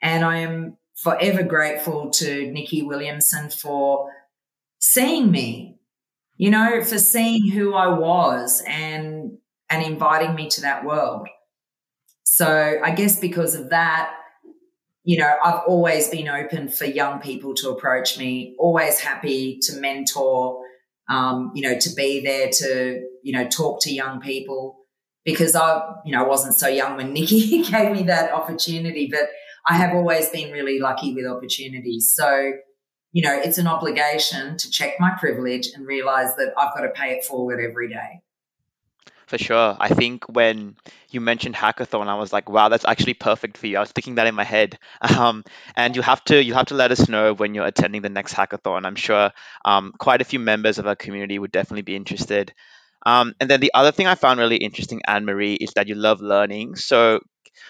And 0.00 0.24
I 0.24 0.38
am 0.38 0.76
forever 0.96 1.42
grateful 1.42 2.10
to 2.10 2.50
Nikki 2.50 2.82
Williamson 2.82 3.50
for 3.50 4.10
seeing 4.78 5.30
me, 5.30 5.78
you 6.36 6.50
know, 6.50 6.82
for 6.82 6.98
seeing 6.98 7.50
who 7.50 7.74
I 7.74 7.88
was 7.88 8.62
and, 8.66 9.38
and 9.68 9.82
inviting 9.82 10.34
me 10.34 10.48
to 10.50 10.62
that 10.62 10.84
world. 10.84 11.28
So 12.24 12.80
I 12.82 12.92
guess 12.92 13.20
because 13.20 13.54
of 13.54 13.70
that, 13.70 14.14
you 15.04 15.18
know, 15.18 15.36
I've 15.42 15.62
always 15.66 16.08
been 16.08 16.28
open 16.28 16.68
for 16.68 16.84
young 16.84 17.20
people 17.20 17.54
to 17.54 17.70
approach 17.70 18.18
me, 18.18 18.54
always 18.58 18.98
happy 18.98 19.58
to 19.62 19.76
mentor, 19.76 20.62
um, 21.08 21.52
you 21.54 21.62
know, 21.62 21.78
to 21.78 21.90
be 21.94 22.20
there 22.20 22.48
to, 22.50 23.02
you 23.22 23.32
know, 23.32 23.48
talk 23.48 23.80
to 23.82 23.92
young 23.92 24.20
people 24.20 24.76
because 25.24 25.54
I, 25.54 25.82
you 26.04 26.12
know, 26.12 26.24
I 26.24 26.26
wasn't 26.26 26.54
so 26.54 26.68
young 26.68 26.96
when 26.96 27.12
Nikki 27.12 27.62
gave 27.70 27.92
me 27.92 28.04
that 28.04 28.32
opportunity, 28.32 29.08
but 29.10 29.28
I 29.66 29.74
have 29.74 29.94
always 29.94 30.30
been 30.30 30.52
really 30.52 30.78
lucky 30.78 31.14
with 31.14 31.26
opportunities. 31.26 32.12
So, 32.14 32.52
you 33.12 33.22
know, 33.22 33.38
it's 33.38 33.58
an 33.58 33.66
obligation 33.66 34.56
to 34.56 34.70
check 34.70 34.94
my 34.98 35.10
privilege 35.18 35.68
and 35.74 35.86
realize 35.86 36.34
that 36.36 36.52
I've 36.56 36.74
got 36.74 36.82
to 36.82 36.90
pay 36.90 37.12
it 37.12 37.24
forward 37.24 37.60
every 37.60 37.88
day. 37.88 38.22
For 39.28 39.36
sure. 39.36 39.76
I 39.78 39.88
think 39.90 40.24
when 40.26 40.74
you 41.10 41.20
mentioned 41.20 41.54
hackathon, 41.54 42.06
I 42.08 42.14
was 42.14 42.32
like, 42.32 42.48
wow, 42.48 42.70
that's 42.70 42.86
actually 42.86 43.12
perfect 43.12 43.58
for 43.58 43.66
you. 43.66 43.76
I 43.76 43.80
was 43.80 43.92
thinking 43.92 44.14
that 44.14 44.26
in 44.26 44.34
my 44.34 44.44
head. 44.44 44.78
Um, 45.18 45.44
and 45.76 45.96
you 45.96 46.02
have 46.02 46.22
to 46.24 46.42
you 46.42 46.54
have 46.54 46.66
to 46.66 46.74
let 46.74 46.92
us 46.92 47.08
know 47.08 47.34
when 47.34 47.54
you're 47.54 47.66
attending 47.66 48.02
the 48.02 48.08
next 48.08 48.32
hackathon. 48.32 48.86
I'm 48.86 48.94
sure 48.94 49.32
um, 49.64 49.92
quite 49.98 50.22
a 50.22 50.24
few 50.24 50.38
members 50.38 50.78
of 50.78 50.86
our 50.86 50.94
community 50.94 51.38
would 51.38 51.52
definitely 51.52 51.82
be 51.82 51.96
interested. 51.96 52.54
Um, 53.04 53.34
and 53.40 53.50
then 53.50 53.60
the 53.60 53.72
other 53.74 53.92
thing 53.92 54.06
I 54.06 54.14
found 54.14 54.40
really 54.40 54.56
interesting, 54.56 55.02
Anne 55.06 55.24
Marie, 55.24 55.54
is 55.54 55.72
that 55.74 55.88
you 55.88 55.94
love 55.94 56.20
learning. 56.20 56.76
So 56.76 57.20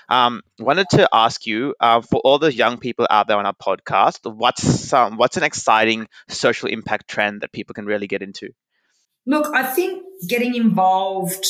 um, 0.09 0.43
wanted 0.59 0.88
to 0.91 1.09
ask 1.12 1.47
you 1.47 1.75
uh, 1.81 2.03
for 2.03 2.21
all 2.23 2.38
the 2.38 2.55
young 2.55 2.79
people 2.79 3.07
out 3.11 3.27
there 3.27 3.38
on 3.38 3.47
our 3.47 3.55
podcast, 3.55 4.31
what's 4.31 4.62
some 4.62 5.17
what's 5.17 5.37
an 5.37 5.43
exciting 5.43 6.07
social 6.29 6.69
impact 6.69 7.09
trend 7.09 7.41
that 7.41 7.53
people 7.53 7.75
can 7.75 7.87
really 7.87 8.07
get 8.07 8.23
into? 8.23 8.50
Look, 9.27 9.55
I 9.55 9.65
think 9.65 10.05
getting 10.26 10.54
involved 10.54 11.46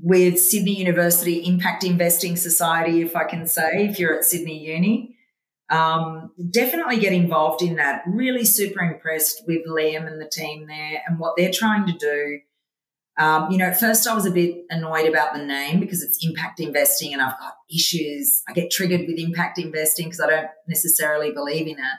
with 0.00 0.38
Sydney 0.38 0.78
University 0.78 1.44
Impact 1.46 1.84
Investing 1.84 2.36
Society, 2.36 3.02
if 3.02 3.16
I 3.16 3.24
can 3.24 3.46
say, 3.46 3.86
if 3.88 3.98
you're 3.98 4.16
at 4.16 4.24
Sydney 4.24 4.58
Uni, 4.58 5.16
um, 5.70 6.32
definitely 6.50 6.98
get 6.98 7.12
involved 7.12 7.62
in 7.62 7.76
that. 7.76 8.02
Really 8.06 8.44
super 8.44 8.80
impressed 8.80 9.42
with 9.46 9.66
Liam 9.66 10.06
and 10.06 10.20
the 10.20 10.28
team 10.28 10.66
there 10.66 11.02
and 11.06 11.18
what 11.18 11.34
they're 11.36 11.52
trying 11.52 11.86
to 11.86 11.92
do 11.92 12.40
um, 13.18 13.50
you 13.50 13.58
know, 13.58 13.66
at 13.66 13.80
first 13.80 14.06
I 14.06 14.14
was 14.14 14.26
a 14.26 14.30
bit 14.30 14.64
annoyed 14.70 15.08
about 15.08 15.34
the 15.34 15.44
name 15.44 15.80
because 15.80 16.02
it's 16.02 16.24
impact 16.24 16.60
investing 16.60 17.12
and 17.12 17.20
I've 17.20 17.38
got 17.38 17.56
issues. 17.68 18.42
I 18.48 18.52
get 18.52 18.70
triggered 18.70 19.08
with 19.08 19.18
impact 19.18 19.58
investing 19.58 20.06
because 20.06 20.20
I 20.20 20.30
don't 20.30 20.46
necessarily 20.68 21.32
believe 21.32 21.66
in 21.66 21.80
it. 21.80 21.98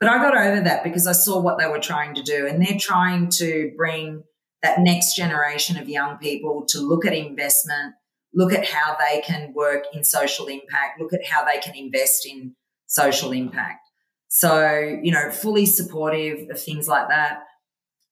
But 0.00 0.08
I 0.08 0.18
got 0.18 0.36
over 0.36 0.60
that 0.62 0.82
because 0.82 1.06
I 1.06 1.12
saw 1.12 1.40
what 1.40 1.58
they 1.58 1.68
were 1.68 1.78
trying 1.78 2.14
to 2.14 2.22
do. 2.22 2.48
And 2.48 2.60
they're 2.60 2.78
trying 2.78 3.28
to 3.30 3.72
bring 3.76 4.24
that 4.62 4.80
next 4.80 5.14
generation 5.14 5.76
of 5.76 5.88
young 5.88 6.18
people 6.18 6.64
to 6.68 6.80
look 6.80 7.06
at 7.06 7.12
investment, 7.12 7.94
look 8.34 8.52
at 8.52 8.66
how 8.66 8.96
they 8.98 9.20
can 9.20 9.52
work 9.54 9.84
in 9.92 10.04
social 10.04 10.46
impact, 10.46 11.00
look 11.00 11.12
at 11.12 11.24
how 11.26 11.44
they 11.44 11.58
can 11.58 11.76
invest 11.76 12.26
in 12.26 12.54
social 12.86 13.32
impact. 13.32 13.80
So, 14.28 14.98
you 15.02 15.12
know, 15.12 15.30
fully 15.30 15.66
supportive 15.66 16.50
of 16.50 16.60
things 16.60 16.88
like 16.88 17.08
that. 17.08 17.40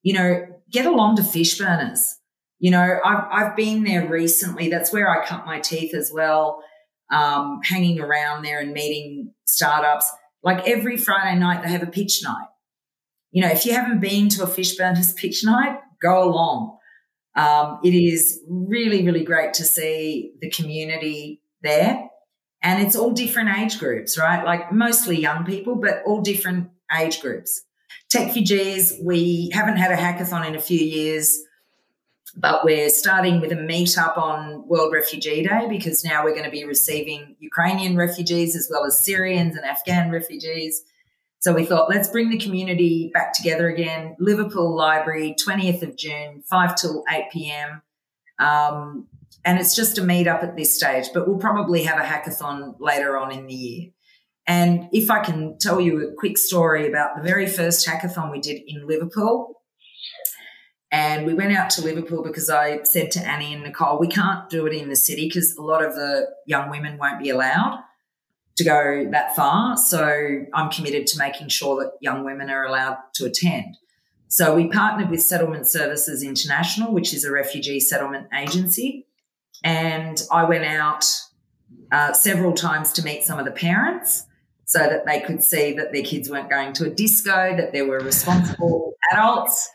You 0.03 0.13
know, 0.13 0.47
get 0.71 0.85
along 0.85 1.17
to 1.17 1.21
Fishburners 1.21 1.99
you 2.59 2.71
know, 2.71 2.99
I've, 3.03 3.23
I've 3.31 3.55
been 3.55 3.83
there 3.83 4.07
recently. 4.07 4.69
That's 4.69 4.91
where 4.91 5.09
I 5.09 5.25
cut 5.25 5.45
my 5.45 5.59
teeth 5.59 5.93
as 5.93 6.11
well, 6.13 6.63
um, 7.11 7.59
hanging 7.63 7.99
around 7.99 8.43
there 8.43 8.59
and 8.59 8.73
meeting 8.73 9.33
startups. 9.45 10.11
Like 10.43 10.67
every 10.67 10.97
Friday 10.97 11.37
night, 11.37 11.61
they 11.63 11.69
have 11.69 11.83
a 11.83 11.87
pitch 11.87 12.21
night. 12.23 12.47
You 13.31 13.43
know, 13.43 13.49
if 13.49 13.65
you 13.65 13.73
haven't 13.73 13.99
been 13.99 14.29
to 14.29 14.43
a 14.43 14.47
Fishburners 14.47 15.15
pitch 15.17 15.43
night, 15.43 15.77
go 16.01 16.23
along. 16.23 16.77
Um, 17.35 17.79
it 17.83 17.93
is 17.93 18.41
really, 18.47 19.05
really 19.05 19.23
great 19.23 19.53
to 19.55 19.63
see 19.63 20.31
the 20.41 20.49
community 20.49 21.41
there. 21.61 22.09
And 22.63 22.81
it's 22.81 22.95
all 22.95 23.11
different 23.11 23.57
age 23.57 23.77
groups, 23.77 24.17
right? 24.17 24.43
Like 24.43 24.71
mostly 24.71 25.19
young 25.19 25.45
people, 25.45 25.75
but 25.75 26.01
all 26.05 26.21
different 26.21 26.71
age 26.97 27.21
groups. 27.21 27.61
TechFugees, 28.11 29.03
we 29.03 29.51
haven't 29.53 29.77
had 29.77 29.91
a 29.91 29.95
hackathon 29.95 30.47
in 30.47 30.55
a 30.55 30.61
few 30.61 30.79
years. 30.79 31.37
But 32.35 32.63
we're 32.63 32.89
starting 32.89 33.41
with 33.41 33.51
a 33.51 33.55
meetup 33.55 34.17
on 34.17 34.67
World 34.67 34.93
Refugee 34.93 35.43
Day 35.43 35.67
because 35.69 36.03
now 36.03 36.23
we're 36.23 36.33
going 36.33 36.43
to 36.43 36.51
be 36.51 36.65
receiving 36.65 37.35
Ukrainian 37.39 37.95
refugees 37.95 38.55
as 38.55 38.67
well 38.69 38.85
as 38.85 39.03
Syrians 39.03 39.55
and 39.55 39.65
Afghan 39.65 40.11
refugees. 40.11 40.83
So 41.39 41.53
we 41.53 41.65
thought, 41.65 41.89
let's 41.89 42.09
bring 42.09 42.29
the 42.29 42.39
community 42.39 43.11
back 43.13 43.33
together 43.33 43.69
again. 43.69 44.15
Liverpool 44.19 44.75
Library, 44.75 45.35
20th 45.45 45.83
of 45.83 45.95
June, 45.95 46.43
5 46.49 46.75
till 46.75 47.03
8 47.09 47.25
p.m. 47.31 47.81
Um, 48.39 49.07
and 49.45 49.59
it's 49.59 49.75
just 49.75 49.97
a 49.97 50.01
meetup 50.01 50.43
at 50.43 50.57
this 50.57 50.75
stage, 50.75 51.05
but 51.13 51.27
we'll 51.27 51.37
probably 51.37 51.83
have 51.83 51.99
a 51.99 52.03
hackathon 52.03 52.75
later 52.79 53.17
on 53.17 53.31
in 53.31 53.45
the 53.45 53.53
year. 53.53 53.89
And 54.47 54.89
if 54.91 55.11
I 55.11 55.19
can 55.19 55.57
tell 55.59 55.79
you 55.79 56.09
a 56.09 56.13
quick 56.13 56.37
story 56.37 56.87
about 56.87 57.15
the 57.15 57.21
very 57.21 57.47
first 57.47 57.87
hackathon 57.87 58.31
we 58.31 58.39
did 58.39 58.61
in 58.65 58.87
Liverpool, 58.87 59.61
and 60.89 61.25
we 61.25 61.33
went 61.33 61.55
out 61.55 61.69
to 61.71 61.81
Liverpool 61.81 62.23
because 62.23 62.49
I 62.49 62.81
said 62.83 63.11
to 63.11 63.19
Annie 63.19 63.53
and 63.53 63.63
Nicole, 63.63 63.99
we 63.99 64.07
can't 64.07 64.49
do 64.49 64.65
it 64.65 64.73
in 64.73 64.89
the 64.89 64.95
city 64.95 65.27
because 65.27 65.55
a 65.57 65.61
lot 65.61 65.83
of 65.83 65.95
the 65.95 66.27
young 66.45 66.69
women 66.69 66.97
won't 66.97 67.21
be 67.21 67.29
allowed 67.29 67.83
to 68.57 68.63
go 68.63 69.07
that 69.11 69.35
far. 69.35 69.77
So 69.77 70.45
I'm 70.53 70.69
committed 70.69 71.07
to 71.07 71.17
making 71.17 71.49
sure 71.49 71.83
that 71.83 71.93
young 72.01 72.25
women 72.25 72.49
are 72.49 72.65
allowed 72.65 72.97
to 73.15 73.25
attend. 73.25 73.77
So 74.29 74.55
we 74.55 74.67
partnered 74.67 75.09
with 75.09 75.21
Settlement 75.21 75.67
Services 75.67 76.21
International, 76.21 76.91
which 76.91 77.13
is 77.13 77.23
a 77.23 77.31
refugee 77.31 77.79
settlement 77.79 78.27
agency. 78.37 79.05
And 79.63 80.21
I 80.31 80.43
went 80.43 80.65
out 80.65 81.05
uh, 81.91 82.13
several 82.13 82.53
times 82.53 82.91
to 82.93 83.03
meet 83.03 83.23
some 83.23 83.39
of 83.39 83.45
the 83.45 83.51
parents 83.51 84.25
so 84.65 84.79
that 84.79 85.05
they 85.05 85.21
could 85.21 85.41
see 85.41 85.73
that 85.73 85.93
their 85.93 86.03
kids 86.03 86.29
weren't 86.29 86.49
going 86.49 86.73
to 86.73 86.85
a 86.85 86.89
disco, 86.89 87.55
that 87.55 87.71
there 87.71 87.85
were 87.85 87.99
responsible 87.99 88.95
adults 89.13 89.69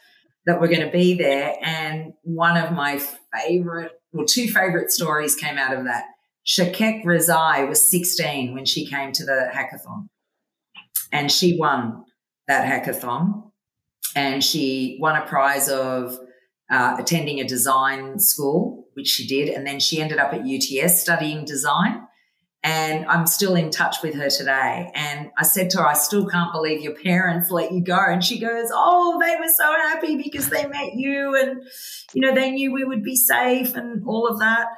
that 0.44 0.60
were 0.60 0.68
going 0.68 0.84
to 0.84 0.90
be 0.90 1.14
there. 1.14 1.54
And 1.62 2.12
one 2.22 2.58
of 2.58 2.72
my 2.72 3.00
favorite, 3.34 3.92
well, 4.12 4.26
two 4.26 4.48
favorite 4.48 4.90
stories 4.90 5.34
came 5.34 5.56
out 5.56 5.74
of 5.74 5.84
that. 5.84 6.04
Shakek 6.46 7.04
Rezai 7.04 7.68
was 7.68 7.80
16 7.88 8.54
when 8.54 8.64
she 8.64 8.86
came 8.86 9.12
to 9.12 9.24
the 9.24 9.50
hackathon 9.52 10.08
and 11.12 11.30
she 11.30 11.56
won 11.56 12.04
that 12.48 12.66
hackathon 12.66 13.52
and 14.16 14.42
she 14.42 14.98
won 15.00 15.16
a 15.16 15.24
prize 15.24 15.68
of 15.68 16.18
uh, 16.70 16.96
attending 16.98 17.40
a 17.40 17.44
design 17.44 18.18
school, 18.18 18.88
which 18.94 19.08
she 19.08 19.26
did. 19.26 19.48
And 19.48 19.66
then 19.66 19.78
she 19.78 20.00
ended 20.00 20.18
up 20.18 20.32
at 20.32 20.40
UTS 20.40 21.00
studying 21.00 21.44
design. 21.44 22.06
And 22.64 23.04
I'm 23.06 23.26
still 23.26 23.56
in 23.56 23.70
touch 23.70 23.96
with 24.04 24.14
her 24.14 24.30
today. 24.30 24.90
And 24.94 25.30
I 25.36 25.42
said 25.42 25.68
to 25.70 25.78
her, 25.78 25.86
I 25.86 25.94
still 25.94 26.26
can't 26.28 26.52
believe 26.52 26.80
your 26.80 26.94
parents 26.94 27.50
let 27.50 27.72
you 27.72 27.82
go. 27.82 27.98
And 27.98 28.22
she 28.22 28.38
goes, 28.38 28.68
Oh, 28.72 29.18
they 29.20 29.34
were 29.36 29.52
so 29.52 29.64
happy 29.64 30.16
because 30.16 30.48
they 30.48 30.66
met 30.66 30.94
you 30.94 31.34
and, 31.34 31.62
you 32.14 32.20
know, 32.20 32.32
they 32.32 32.52
knew 32.52 32.72
we 32.72 32.84
would 32.84 33.02
be 33.02 33.16
safe 33.16 33.74
and 33.74 34.06
all 34.06 34.28
of 34.28 34.38
that. 34.38 34.68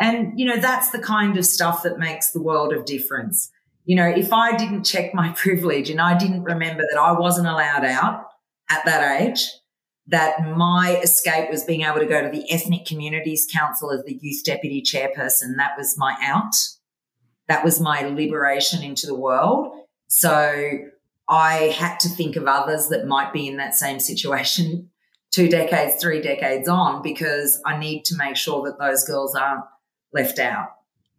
And, 0.00 0.38
you 0.38 0.46
know, 0.46 0.56
that's 0.56 0.90
the 0.90 0.98
kind 0.98 1.36
of 1.36 1.44
stuff 1.44 1.82
that 1.82 1.98
makes 1.98 2.30
the 2.30 2.42
world 2.42 2.72
of 2.72 2.86
difference. 2.86 3.50
You 3.84 3.96
know, 3.96 4.08
if 4.08 4.32
I 4.32 4.56
didn't 4.56 4.84
check 4.84 5.14
my 5.14 5.28
privilege 5.36 5.90
and 5.90 6.00
I 6.00 6.16
didn't 6.18 6.42
remember 6.42 6.82
that 6.90 6.98
I 6.98 7.12
wasn't 7.12 7.46
allowed 7.46 7.84
out 7.84 8.26
at 8.70 8.84
that 8.86 9.20
age, 9.20 9.46
that 10.06 10.56
my 10.56 10.98
escape 11.02 11.50
was 11.50 11.62
being 11.62 11.82
able 11.82 12.00
to 12.00 12.06
go 12.06 12.22
to 12.22 12.30
the 12.30 12.50
Ethnic 12.50 12.86
Communities 12.86 13.46
Council 13.52 13.92
as 13.92 14.02
the 14.04 14.18
youth 14.20 14.42
deputy 14.44 14.82
chairperson. 14.82 15.56
That 15.56 15.76
was 15.76 15.96
my 15.96 16.16
out 16.22 16.54
that 17.50 17.64
was 17.64 17.80
my 17.80 18.02
liberation 18.02 18.80
into 18.80 19.08
the 19.08 19.14
world. 19.14 19.74
So 20.06 20.78
I 21.28 21.54
had 21.76 21.98
to 22.00 22.08
think 22.08 22.36
of 22.36 22.46
others 22.46 22.88
that 22.90 23.08
might 23.08 23.32
be 23.32 23.48
in 23.48 23.56
that 23.56 23.74
same 23.74 23.98
situation 23.98 24.88
two 25.32 25.48
decades, 25.48 26.00
three 26.00 26.20
decades 26.20 26.68
on, 26.68 27.02
because 27.02 27.60
I 27.66 27.76
need 27.76 28.04
to 28.06 28.16
make 28.16 28.36
sure 28.36 28.64
that 28.64 28.78
those 28.78 29.04
girls 29.04 29.34
aren't 29.34 29.64
left 30.12 30.38
out. 30.38 30.68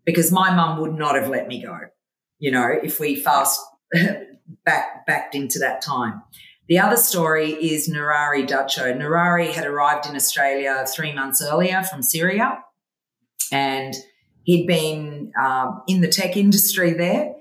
Because 0.06 0.32
my 0.32 0.54
mum 0.54 0.80
would 0.82 0.96
not 0.96 1.16
have 1.16 1.30
let 1.30 1.48
me 1.48 1.62
go, 1.62 1.78
you 2.40 2.52
know, 2.52 2.68
if 2.68 3.00
we 3.00 3.16
fast 3.16 3.60
back 4.66 5.06
backed 5.06 5.36
into 5.36 5.60
that 5.60 5.82
time. 5.82 6.24
The 6.68 6.80
other 6.80 6.98
story 6.98 7.52
is 7.52 7.90
Nirary 7.90 8.48
Dacho. 8.48 8.98
Nirary 8.98 9.52
had 9.52 9.66
arrived 9.66 10.08
in 10.08 10.16
Australia 10.16 10.86
three 10.88 11.14
months 11.14 11.42
earlier 11.42 11.84
from 11.84 12.02
Syria, 12.02 12.64
and 13.52 13.94
He'd 14.44 14.68
been 14.68 15.32
um, 15.40 15.84
in 15.88 16.02
the 16.02 16.08
tech 16.08 16.36
industry 16.36 16.94
there 16.94 17.34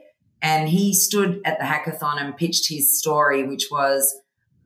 And 0.42 0.68
he 0.68 0.94
stood 0.94 1.40
at 1.44 1.58
the 1.58 1.64
hackathon 1.64 2.20
and 2.20 2.36
pitched 2.36 2.68
his 2.68 2.98
story, 2.98 3.46
which 3.46 3.68
was 3.70 4.14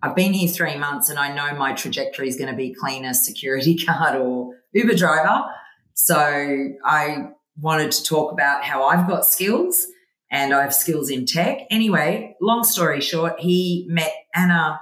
I've 0.03 0.17
been 0.17 0.35
here 0.35 0.49
three 0.49 0.77
months 0.77 1.09
and 1.09 1.19
I 1.19 1.35
know 1.35 1.57
my 1.57 1.73
trajectory 1.73 2.29
is 2.29 2.37
going 2.37 2.51
to 2.51 2.57
be 2.57 2.75
cleaner 2.75 3.15
security 3.15 3.75
guard 3.87 4.17
or 4.17 4.55
Uber 4.73 4.95
driver. 4.95 5.45
So 5.95 6.69
I 6.85 7.29
wanted 7.61 7.93
to 7.93 8.05
talk 8.05 8.33
about 8.33 8.65
how 8.65 8.85
I've 8.85 9.09
got 9.09 9.25
skills 9.25 9.87
and 10.31 10.53
I 10.53 10.63
have 10.63 10.75
skills 10.75 11.11
in 11.11 11.27
tech. 11.27 11.61
Anyway, 11.71 12.37
long 12.41 12.65
story 12.65 13.01
short, 13.01 13.39
he 13.39 13.87
met 13.89 14.13
Anna 14.35 14.81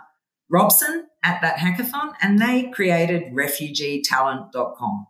Robson 0.51 1.07
at 1.23 1.41
that 1.43 1.59
hackathon 1.59 2.13
and 2.21 2.39
they 2.39 2.71
created 2.71 3.33
refugeetalent.com, 3.35 5.07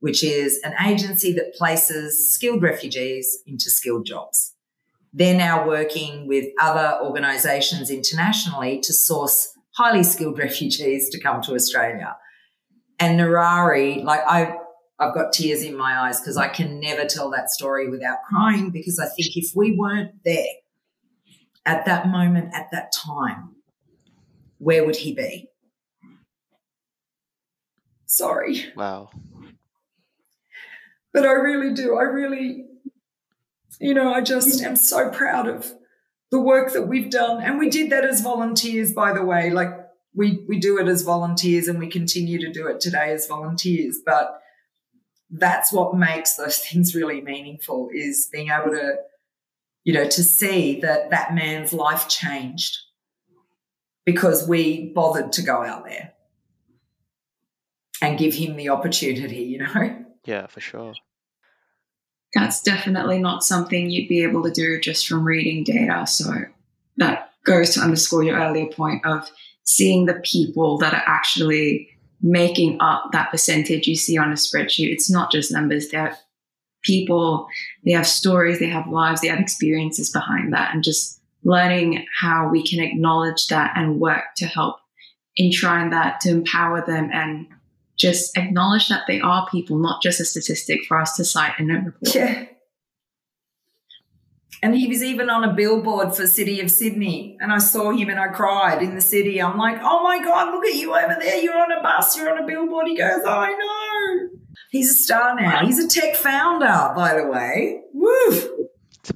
which 0.00 0.24
is 0.24 0.60
an 0.64 0.74
agency 0.84 1.32
that 1.34 1.54
places 1.54 2.32
skilled 2.34 2.62
refugees 2.62 3.38
into 3.46 3.70
skilled 3.70 4.04
jobs. 4.04 4.54
They're 5.12 5.38
now 5.38 5.66
working 5.66 6.26
with 6.26 6.46
other 6.60 6.98
organizations 7.02 7.90
internationally 7.90 8.80
to 8.80 8.92
source 8.92 9.54
highly 9.76 10.02
skilled 10.02 10.38
refugees 10.46 11.08
to 11.10 11.20
come 11.20 11.40
to 11.42 11.54
Australia. 11.54 12.16
And 12.98 13.18
Nirary, 13.18 14.02
like 14.02 14.20
I, 14.26 14.56
I've 14.98 15.14
got 15.14 15.32
tears 15.32 15.62
in 15.62 15.76
my 15.76 16.00
eyes 16.00 16.20
because 16.20 16.36
I 16.36 16.48
can 16.48 16.80
never 16.80 17.04
tell 17.04 17.30
that 17.30 17.50
story 17.50 17.88
without 17.88 18.18
crying 18.28 18.70
because 18.70 18.98
I 18.98 19.06
think 19.06 19.36
if 19.36 19.52
we 19.54 19.76
weren't 19.76 20.12
there 20.24 20.46
at 21.64 21.84
that 21.84 22.08
moment, 22.08 22.52
at 22.54 22.68
that 22.72 22.92
time, 22.92 23.54
where 24.58 24.84
would 24.84 24.96
he 24.96 25.12
be? 25.12 25.48
Sorry. 28.06 28.72
Wow. 28.74 29.10
But 31.12 31.24
I 31.24 31.32
really 31.32 31.74
do. 31.74 31.96
I 31.96 32.02
really, 32.02 32.66
you 33.80 33.94
know, 33.94 34.12
I 34.12 34.20
just 34.20 34.62
am 34.62 34.76
so 34.76 35.10
proud 35.10 35.46
of 35.46 35.72
the 36.30 36.40
work 36.40 36.72
that 36.72 36.88
we've 36.88 37.10
done. 37.10 37.42
And 37.42 37.58
we 37.58 37.70
did 37.70 37.90
that 37.90 38.04
as 38.04 38.20
volunteers, 38.20 38.92
by 38.92 39.12
the 39.12 39.24
way. 39.24 39.50
Like 39.50 39.70
we, 40.14 40.44
we 40.48 40.58
do 40.58 40.78
it 40.78 40.88
as 40.88 41.02
volunteers 41.02 41.68
and 41.68 41.78
we 41.78 41.86
continue 41.86 42.38
to 42.40 42.50
do 42.52 42.66
it 42.66 42.80
today 42.80 43.12
as 43.12 43.26
volunteers. 43.26 44.00
But 44.04 44.40
that's 45.30 45.72
what 45.72 45.96
makes 45.96 46.36
those 46.36 46.58
things 46.66 46.94
really 46.94 47.20
meaningful 47.20 47.90
is 47.92 48.28
being 48.32 48.48
able 48.48 48.70
to, 48.70 48.96
you 49.84 49.92
know, 49.92 50.08
to 50.08 50.24
see 50.24 50.80
that 50.80 51.10
that 51.10 51.34
man's 51.34 51.72
life 51.72 52.08
changed 52.08 52.78
because 54.04 54.48
we 54.48 54.90
bothered 54.94 55.32
to 55.32 55.42
go 55.42 55.62
out 55.62 55.84
there 55.84 56.12
and 58.00 58.18
give 58.18 58.34
him 58.34 58.56
the 58.56 58.70
opportunity, 58.70 59.42
you 59.42 59.58
know? 59.58 60.04
Yeah, 60.24 60.46
for 60.46 60.60
sure. 60.60 60.94
That's 62.34 62.62
definitely 62.62 63.18
not 63.18 63.42
something 63.42 63.90
you'd 63.90 64.08
be 64.08 64.22
able 64.22 64.42
to 64.44 64.50
do 64.50 64.80
just 64.80 65.08
from 65.08 65.24
reading 65.24 65.64
data. 65.64 66.06
So 66.06 66.32
that 66.98 67.32
goes 67.44 67.74
to 67.74 67.80
underscore 67.80 68.22
your 68.22 68.38
earlier 68.38 68.66
point 68.66 69.04
of 69.04 69.30
seeing 69.64 70.06
the 70.06 70.20
people 70.24 70.78
that 70.78 70.94
are 70.94 71.02
actually 71.06 71.97
making 72.20 72.78
up 72.80 73.10
that 73.12 73.30
percentage 73.30 73.86
you 73.86 73.96
see 73.96 74.18
on 74.18 74.30
a 74.30 74.34
spreadsheet. 74.34 74.92
It's 74.92 75.10
not 75.10 75.30
just 75.30 75.52
numbers, 75.52 75.88
they're 75.88 76.16
people, 76.82 77.48
they 77.84 77.92
have 77.92 78.06
stories, 78.06 78.58
they 78.58 78.68
have 78.68 78.88
lives, 78.88 79.20
they 79.20 79.28
have 79.28 79.40
experiences 79.40 80.10
behind 80.10 80.52
that. 80.52 80.74
And 80.74 80.82
just 80.82 81.20
learning 81.44 82.04
how 82.20 82.48
we 82.48 82.66
can 82.66 82.80
acknowledge 82.80 83.46
that 83.46 83.72
and 83.76 84.00
work 84.00 84.24
to 84.36 84.46
help 84.46 84.76
enshrine 85.38 85.90
that, 85.90 86.20
to 86.20 86.30
empower 86.30 86.84
them 86.84 87.10
and 87.12 87.46
just 87.96 88.36
acknowledge 88.36 88.88
that 88.88 89.02
they 89.06 89.20
are 89.20 89.48
people, 89.50 89.78
not 89.78 90.02
just 90.02 90.20
a 90.20 90.24
statistic 90.24 90.80
for 90.86 91.00
us 91.00 91.16
to 91.16 91.24
cite 91.24 91.58
in 91.58 91.70
a 91.70 91.74
report. 91.74 92.14
Yeah. 92.14 92.46
And 94.62 94.74
he 94.74 94.88
was 94.88 95.02
even 95.02 95.30
on 95.30 95.44
a 95.44 95.54
billboard 95.54 96.14
for 96.14 96.26
City 96.26 96.60
of 96.60 96.70
Sydney. 96.70 97.36
And 97.40 97.52
I 97.52 97.58
saw 97.58 97.90
him 97.90 98.08
and 98.08 98.18
I 98.18 98.28
cried 98.28 98.82
in 98.82 98.94
the 98.94 99.00
city. 99.00 99.40
I'm 99.40 99.56
like, 99.56 99.78
oh 99.82 100.02
my 100.02 100.22
God, 100.22 100.52
look 100.52 100.66
at 100.66 100.74
you 100.74 100.94
over 100.94 101.16
there. 101.20 101.36
You're 101.36 101.58
on 101.58 101.70
a 101.70 101.82
bus, 101.82 102.16
you're 102.16 102.30
on 102.30 102.42
a 102.42 102.46
billboard. 102.46 102.88
He 102.88 102.96
goes, 102.96 103.22
I 103.24 103.50
know. 103.50 104.38
He's 104.70 104.90
a 104.90 104.94
star 104.94 105.40
now. 105.40 105.64
He's 105.64 105.78
a 105.78 105.88
tech 105.88 106.16
founder, 106.16 106.92
by 106.94 107.14
the 107.16 107.26
way. 107.26 107.82
Woo! 107.92 108.68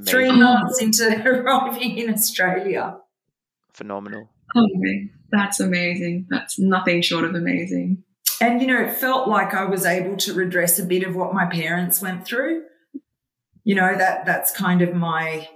Three 0.07 0.31
months 0.31 0.81
into 0.81 1.23
arriving 1.27 1.99
in 1.99 2.13
Australia. 2.13 2.99
Phenomenal. 3.73 4.29
Oh, 4.55 4.69
that's 5.31 5.61
amazing. 5.61 6.27
That's 6.31 6.59
nothing 6.59 7.03
short 7.03 7.25
of 7.25 7.35
amazing. 7.35 8.05
And, 8.41 8.61
you 8.61 8.67
know, 8.67 8.81
it 8.81 8.95
felt 8.95 9.29
like 9.29 9.55
I 9.55 9.65
was 9.65 9.85
able 9.85 10.17
to 10.19 10.35
redress 10.35 10.79
a 10.79 10.85
bit 10.85 11.05
of 11.05 11.15
what 11.15 11.35
my 11.35 11.47
parents 11.47 12.01
went 12.01 12.25
through. 12.25 12.65
You 13.65 13.75
know, 13.77 13.97
that 13.97 14.27
that's 14.27 14.53
kind 14.53 14.83
of 14.83 14.95
my 14.95 15.49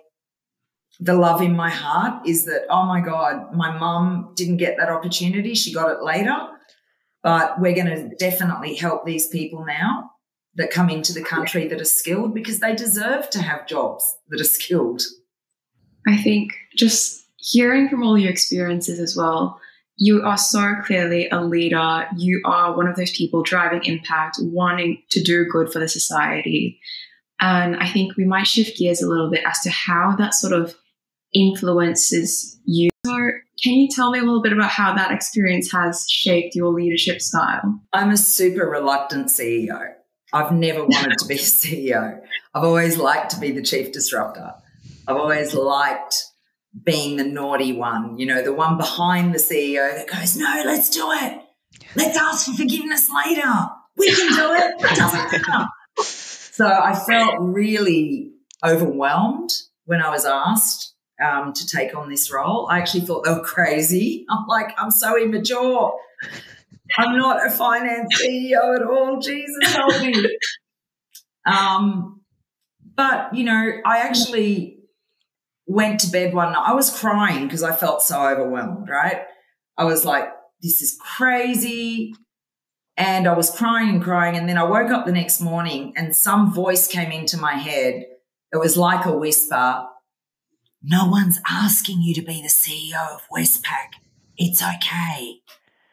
the 0.98 1.14
love 1.14 1.42
in 1.42 1.54
my 1.54 1.68
heart 1.68 2.26
is 2.26 2.44
that, 2.46 2.64
oh 2.70 2.86
my 2.86 3.00
God, 3.00 3.54
my 3.54 3.76
mum 3.76 4.32
didn't 4.34 4.56
get 4.56 4.76
that 4.78 4.88
opportunity. 4.88 5.54
She 5.54 5.72
got 5.72 5.90
it 5.90 6.02
later. 6.02 6.34
But 7.22 7.60
we're 7.60 7.74
going 7.74 7.86
to 7.86 8.14
definitely 8.16 8.76
help 8.76 9.04
these 9.04 9.28
people 9.28 9.64
now 9.66 10.10
that 10.54 10.70
come 10.70 10.88
into 10.88 11.12
the 11.12 11.22
country 11.22 11.66
that 11.68 11.80
are 11.80 11.84
skilled 11.84 12.34
because 12.34 12.60
they 12.60 12.74
deserve 12.74 13.28
to 13.30 13.42
have 13.42 13.66
jobs 13.66 14.16
that 14.28 14.40
are 14.40 14.44
skilled. 14.44 15.02
I 16.06 16.16
think 16.16 16.52
just 16.76 17.26
hearing 17.36 17.88
from 17.88 18.02
all 18.02 18.16
your 18.16 18.30
experiences 18.30 18.98
as 18.98 19.16
well, 19.16 19.60
you 19.98 20.22
are 20.22 20.38
so 20.38 20.76
clearly 20.84 21.28
a 21.30 21.42
leader. 21.42 22.06
You 22.16 22.42
are 22.44 22.76
one 22.76 22.86
of 22.86 22.96
those 22.96 23.10
people 23.10 23.42
driving 23.42 23.84
impact, 23.84 24.36
wanting 24.40 25.02
to 25.10 25.22
do 25.22 25.46
good 25.46 25.72
for 25.72 25.78
the 25.78 25.88
society. 25.88 26.78
And 27.40 27.76
I 27.76 27.88
think 27.88 28.16
we 28.16 28.24
might 28.24 28.46
shift 28.46 28.78
gears 28.78 29.02
a 29.02 29.08
little 29.08 29.30
bit 29.30 29.42
as 29.46 29.60
to 29.60 29.70
how 29.70 30.16
that 30.16 30.34
sort 30.34 30.52
of 30.52 30.74
influences 31.34 32.58
you. 32.64 32.88
So, 33.04 33.12
can 33.62 33.74
you 33.74 33.88
tell 33.90 34.10
me 34.10 34.18
a 34.18 34.22
little 34.22 34.42
bit 34.42 34.52
about 34.52 34.70
how 34.70 34.94
that 34.94 35.12
experience 35.12 35.70
has 35.72 36.06
shaped 36.08 36.54
your 36.54 36.72
leadership 36.72 37.20
style? 37.20 37.80
I'm 37.92 38.10
a 38.10 38.16
super 38.16 38.66
reluctant 38.66 39.28
CEO. 39.28 39.92
I've 40.32 40.52
never 40.52 40.84
wanted 40.84 41.18
to 41.18 41.26
be 41.26 41.34
a 41.34 41.38
CEO. 41.38 42.20
I've 42.54 42.64
always 42.64 42.96
liked 42.96 43.30
to 43.30 43.40
be 43.40 43.52
the 43.52 43.62
chief 43.62 43.92
disruptor. 43.92 44.54
I've 45.06 45.16
always 45.16 45.54
liked 45.54 46.24
being 46.84 47.16
the 47.16 47.24
naughty 47.24 47.72
one, 47.72 48.18
you 48.18 48.26
know, 48.26 48.42
the 48.42 48.52
one 48.52 48.76
behind 48.76 49.34
the 49.34 49.38
CEO 49.38 49.94
that 49.94 50.08
goes, 50.08 50.36
no, 50.36 50.62
let's 50.66 50.90
do 50.90 51.10
it. 51.12 51.40
Let's 51.94 52.18
ask 52.18 52.46
for 52.46 52.54
forgiveness 52.54 53.08
later. 53.10 53.68
We 53.96 54.14
can 54.14 54.34
do 54.34 54.54
it. 54.54 54.74
It 54.78 54.96
doesn't 54.96 55.32
matter. 55.32 55.68
So 56.56 56.66
I 56.66 56.94
felt 56.94 57.34
really 57.38 58.30
overwhelmed 58.64 59.50
when 59.84 60.00
I 60.00 60.08
was 60.08 60.24
asked 60.24 60.94
um, 61.22 61.52
to 61.52 61.66
take 61.66 61.94
on 61.94 62.08
this 62.08 62.32
role. 62.32 62.66
I 62.70 62.78
actually 62.78 63.02
thought 63.02 63.24
they 63.24 63.30
were 63.30 63.44
crazy. 63.44 64.24
I'm 64.30 64.46
like, 64.46 64.74
I'm 64.78 64.90
so 64.90 65.20
immature. 65.22 65.92
I'm 66.96 67.18
not 67.18 67.46
a 67.46 67.50
finance 67.50 68.18
CEO 68.18 68.74
at 68.74 68.82
all. 68.82 69.20
Jesus 69.20 69.74
help 69.74 70.00
me. 70.00 70.14
Um, 71.48 72.22
but 72.96 73.32
you 73.32 73.44
know, 73.44 73.70
I 73.84 73.98
actually 73.98 74.80
went 75.64 76.00
to 76.00 76.10
bed 76.10 76.34
one 76.34 76.50
night. 76.50 76.64
I 76.66 76.74
was 76.74 76.90
crying 76.90 77.44
because 77.44 77.62
I 77.62 77.72
felt 77.72 78.02
so 78.02 78.20
overwhelmed. 78.20 78.88
Right? 78.88 79.22
I 79.78 79.84
was 79.84 80.04
like, 80.04 80.28
"This 80.60 80.82
is 80.82 80.98
crazy," 81.00 82.14
and 82.96 83.26
I 83.26 83.34
was 83.34 83.50
crying 83.50 83.90
and 83.90 84.02
crying. 84.02 84.36
And 84.36 84.48
then 84.48 84.58
I 84.58 84.64
woke 84.64 84.90
up 84.90 85.06
the 85.06 85.12
next 85.12 85.40
morning, 85.40 85.92
and 85.96 86.14
some 86.14 86.52
voice 86.52 86.86
came 86.86 87.12
into 87.12 87.36
my 87.36 87.54
head. 87.54 88.04
It 88.52 88.58
was 88.58 88.76
like 88.76 89.04
a 89.04 89.16
whisper. 89.16 89.84
No 90.82 91.06
one's 91.06 91.40
asking 91.48 92.02
you 92.02 92.14
to 92.14 92.22
be 92.22 92.42
the 92.42 92.48
CEO 92.48 93.14
of 93.14 93.22
Westpac. 93.34 93.94
It's 94.36 94.62
okay 94.62 95.40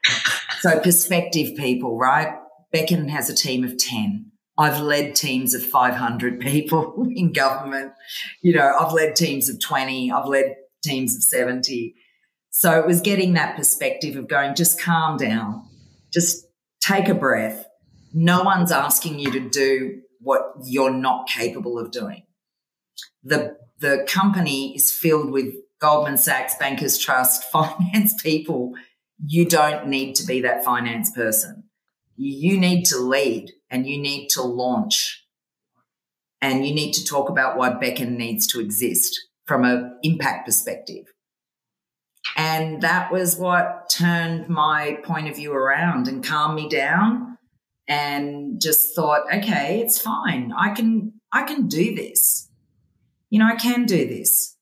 so 0.60 0.80
perspective 0.80 1.56
people, 1.56 1.98
right? 1.98 2.36
Beckon 2.72 3.10
has 3.10 3.30
a 3.30 3.36
team 3.36 3.64
of 3.64 3.78
10. 3.78 4.32
I've 4.58 4.82
led 4.82 5.16
teams 5.16 5.54
of 5.54 5.64
500 5.64 6.40
people 6.40 7.08
in 7.16 7.34
government. 7.34 7.94
You 8.42 8.56
know, 8.56 8.76
I've 8.80 8.94
led 8.94 9.16
teams 9.16 9.50
of 9.50 9.60
20. 9.60 10.12
I've 10.12 10.28
led 10.28 10.56
teams 10.84 11.16
of 11.16 11.24
70. 11.24 11.96
So 12.50 12.80
it 12.80 12.86
was 12.86 13.02
getting 13.02 13.34
that 13.34 13.56
perspective 13.56 14.16
of 14.16 14.28
going, 14.28 14.54
just 14.54 14.80
calm 14.80 15.18
down, 15.18 15.68
just 16.12 16.43
take 16.86 17.08
a 17.08 17.16
breath. 17.16 17.66
No 18.14 18.44
one's 18.44 18.72
asking 18.72 19.20
you 19.20 19.32
to 19.32 19.50
do 19.50 20.02
what 20.20 20.42
you're 20.64 20.94
not 20.94 21.28
capable 21.28 21.80
of 21.80 21.92
doing. 21.92 22.24
The, 23.24 23.58
the 23.80 24.06
company 24.08 24.76
is 24.76 24.92
filled 24.92 25.32
with 25.32 25.54
Goldman 25.80 26.18
Sachs, 26.18 26.56
Bankers 26.56 26.98
Trust, 26.98 27.44
finance 27.52 28.22
people 28.22 28.74
you 29.26 29.46
don't 29.46 29.88
need 29.88 30.16
to 30.16 30.26
be 30.26 30.42
that 30.42 30.66
finance 30.66 31.12
person. 31.12 31.64
You 32.16 32.60
need 32.60 32.84
to 32.86 32.98
lead 32.98 33.52
and 33.70 33.88
you 33.88 33.98
need 33.98 34.28
to 34.30 34.42
launch 34.42 35.26
and 36.42 36.66
you 36.66 36.74
need 36.74 36.94
to 36.94 37.06
talk 37.06 37.30
about 37.30 37.58
why 37.58 37.70
Beckon 37.70 38.18
needs 38.18 38.48
to 38.48 38.60
exist 38.60 39.20
from 39.46 39.64
an 39.64 39.98
impact 40.04 40.46
perspective. 40.46 41.06
And 42.36 42.82
that 42.82 43.12
was 43.12 43.38
what 43.38 43.90
turned 43.90 44.50
my 44.50 45.00
point 45.04 45.28
of 45.30 45.36
view 45.36 45.54
around 45.54 46.08
and 46.08 46.24
calmed 46.24 46.56
me 46.56 46.70
down 46.70 47.38
and 47.88 48.62
just 48.62 48.96
thought, 48.96 49.24
okay, 49.34 49.82
it's 49.82 50.00
fine. 50.00 50.52
I 50.58 50.70
can 50.74 51.14
I 51.32 51.44
can 51.44 51.68
do 51.68 51.96
this. 51.96 52.50
you 53.30 53.40
know, 53.40 53.48
I 53.48 53.56
can 53.56 53.86
do 53.86 54.08
this. 54.08 54.56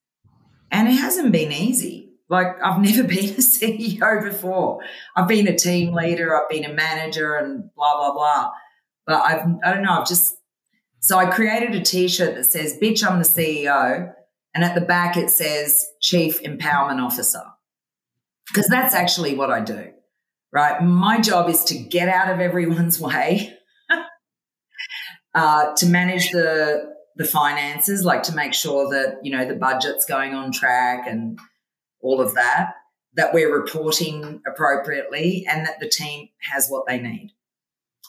And 0.71 0.87
it 0.87 0.93
hasn't 0.93 1.31
been 1.33 1.51
easy. 1.51 2.09
Like 2.29 2.47
I've 2.63 2.81
never 2.89 3.03
been 3.03 3.31
a 3.31 3.43
CEO 3.43 4.23
before. 4.23 4.79
I've 5.15 5.27
been 5.27 5.47
a 5.47 5.55
team 5.55 5.93
leader, 5.93 6.35
I've 6.35 6.49
been 6.49 6.65
a 6.65 6.73
manager 6.73 7.35
and 7.35 7.69
blah, 7.75 7.97
blah, 7.97 8.13
blah. 8.13 8.51
But 9.05 9.21
I've, 9.21 9.45
I 9.63 9.73
don't 9.73 9.83
know, 9.83 9.99
I've 9.99 10.07
just, 10.07 10.37
so 10.99 11.17
I 11.17 11.25
created 11.25 11.75
a 11.75 11.81
t-shirt 11.81 12.35
that 12.35 12.45
says, 12.45 12.77
bitch, 12.81 13.05
I'm 13.05 13.19
the 13.19 13.25
CEO. 13.25 14.13
And 14.53 14.63
at 14.63 14.75
the 14.75 14.81
back, 14.81 15.17
it 15.17 15.29
says 15.29 15.85
chief 16.01 16.41
empowerment 16.43 17.01
officer. 17.01 17.43
Because 18.47 18.67
that's 18.67 18.93
actually 18.93 19.35
what 19.35 19.49
I 19.49 19.61
do, 19.61 19.91
right? 20.51 20.81
My 20.83 21.21
job 21.21 21.49
is 21.49 21.63
to 21.65 21.77
get 21.77 22.09
out 22.09 22.29
of 22.33 22.39
everyone's 22.39 22.99
way, 22.99 23.53
uh, 25.33 25.73
to 25.75 25.85
manage 25.85 26.31
the, 26.31 26.93
the 27.15 27.23
finances, 27.23 28.03
like 28.03 28.23
to 28.23 28.35
make 28.35 28.53
sure 28.53 28.89
that, 28.89 29.19
you 29.23 29.31
know, 29.31 29.45
the 29.45 29.55
budget's 29.55 30.05
going 30.05 30.33
on 30.33 30.51
track 30.51 31.07
and 31.07 31.39
all 32.01 32.19
of 32.19 32.33
that, 32.33 32.73
that 33.13 33.33
we're 33.33 33.53
reporting 33.53 34.41
appropriately 34.45 35.45
and 35.49 35.65
that 35.65 35.79
the 35.79 35.87
team 35.87 36.29
has 36.51 36.67
what 36.67 36.85
they 36.87 36.99
need. 36.99 37.31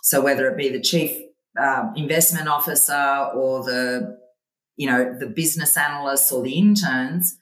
So 0.02 0.20
whether 0.20 0.48
it 0.48 0.56
be 0.56 0.68
the 0.68 0.80
chief 0.80 1.16
um, 1.60 1.92
investment 1.94 2.48
officer 2.48 3.30
or 3.34 3.62
the, 3.62 4.18
you 4.76 4.86
know, 4.86 5.16
the 5.18 5.26
business 5.26 5.76
analysts 5.76 6.32
or 6.32 6.42
the 6.42 6.52
interns, 6.52 7.36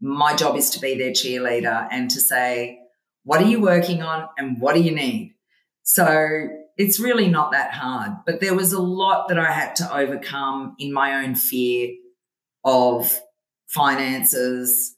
my 0.00 0.36
job 0.36 0.56
is 0.56 0.70
to 0.70 0.80
be 0.80 0.96
their 0.96 1.10
cheerleader 1.10 1.88
and 1.90 2.10
to 2.10 2.20
say, 2.20 2.78
what 3.24 3.40
are 3.42 3.46
you 3.46 3.60
working 3.60 4.02
on 4.02 4.28
and 4.38 4.60
what 4.60 4.74
do 4.74 4.82
you 4.82 4.94
need? 4.94 5.34
So 5.82 6.48
it's 6.76 7.00
really 7.00 7.28
not 7.28 7.52
that 7.52 7.72
hard, 7.72 8.12
but 8.24 8.40
there 8.40 8.54
was 8.54 8.72
a 8.72 8.80
lot 8.80 9.28
that 9.28 9.38
I 9.38 9.50
had 9.50 9.74
to 9.76 9.96
overcome 9.96 10.76
in 10.78 10.92
my 10.92 11.24
own 11.24 11.34
fear 11.34 11.94
of 12.64 13.18
finances. 13.68 14.94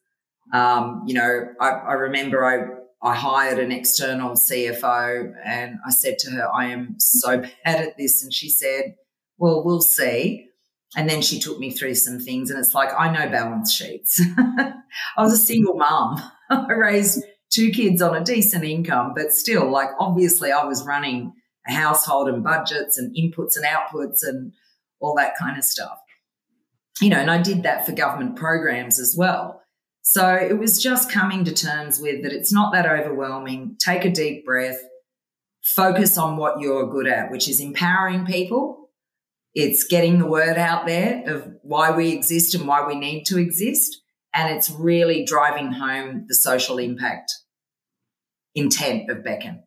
Um, 0.53 1.05
you 1.07 1.15
know, 1.15 1.47
I, 1.61 1.69
I 1.69 1.93
remember 1.93 2.45
I 2.45 2.79
I 3.01 3.15
hired 3.15 3.59
an 3.59 3.71
external 3.71 4.33
CFO 4.33 5.33
and 5.45 5.79
I 5.87 5.91
said 5.91 6.19
to 6.21 6.31
her, 6.33 6.49
I 6.53 6.67
am 6.67 6.97
so 6.99 7.39
bad 7.65 7.81
at 7.81 7.97
this. 7.97 8.23
And 8.23 8.33
she 8.33 8.51
said, 8.51 8.97
Well, 9.37 9.65
we'll 9.65 9.81
see. 9.81 10.48
And 10.97 11.09
then 11.09 11.21
she 11.21 11.39
took 11.39 11.59
me 11.59 11.71
through 11.71 11.97
some 11.97 12.19
things, 12.19 12.51
and 12.51 12.59
it's 12.59 12.75
like, 12.75 12.89
I 12.99 13.13
know 13.13 13.31
balance 13.31 13.73
sheets. 13.73 14.23
I 14.39 14.73
was 15.19 15.35
a 15.35 15.37
single 15.37 15.75
mom. 15.75 16.23
I 16.51 16.73
raised 16.73 17.23
two 17.51 17.71
kids 17.71 18.01
on 18.01 18.17
a 18.17 18.25
decent 18.25 18.65
income, 18.65 19.13
but 19.15 19.33
still, 19.33 19.71
like, 19.71 19.91
obviously, 19.99 20.51
I 20.51 20.65
was 20.65 20.87
running 20.87 21.35
a 21.69 21.73
household 21.73 22.29
and 22.29 22.43
budgets 22.43 22.97
and 22.97 23.15
inputs 23.15 23.57
and 23.57 23.67
outputs 23.67 24.21
and 24.23 24.53
all 25.01 25.15
that 25.17 25.37
kind 25.39 25.59
of 25.59 25.65
stuff. 25.65 25.99
You 27.01 27.11
know, 27.11 27.19
and 27.19 27.31
I 27.31 27.41
did 27.41 27.63
that 27.63 27.87
for 27.87 27.93
government 27.93 28.37
programs 28.37 28.99
as 28.99 29.15
well. 29.17 29.63
So 30.03 30.35
it 30.35 30.59
was 30.59 30.83
just 30.83 31.13
coming 31.13 31.45
to 31.45 31.53
terms 31.53 32.01
with 32.01 32.23
that 32.23 32.33
it's 32.33 32.53
not 32.53 32.73
that 32.73 32.87
overwhelming. 32.87 33.77
Take 33.79 34.07
a 34.07 34.11
deep 34.11 34.47
breath, 34.47 34.81
focus 35.63 36.17
on 36.17 36.39
what 36.39 36.61
you're 36.61 36.91
good 36.91 37.07
at, 37.07 37.31
which 37.31 37.47
is 37.47 37.61
empowering 37.61 38.25
people. 38.25 38.78
It's 39.55 39.85
getting 39.85 40.19
the 40.19 40.27
word 40.27 40.57
out 40.59 40.87
there 40.87 41.23
of 41.27 41.51
why 41.63 41.91
we 41.91 42.13
exist 42.13 42.55
and 42.55 42.67
why 42.67 42.87
we 42.87 42.95
need 42.95 43.25
to 43.25 43.39
exist. 43.39 44.01
And 44.35 44.55
it's 44.55 44.71
really 44.71 45.25
driving 45.25 45.73
home 45.73 46.27
the 46.29 46.35
social 46.35 46.79
impact 46.79 47.33
intent 48.55 49.11
of 49.11 49.25
Beckon. 49.25 49.63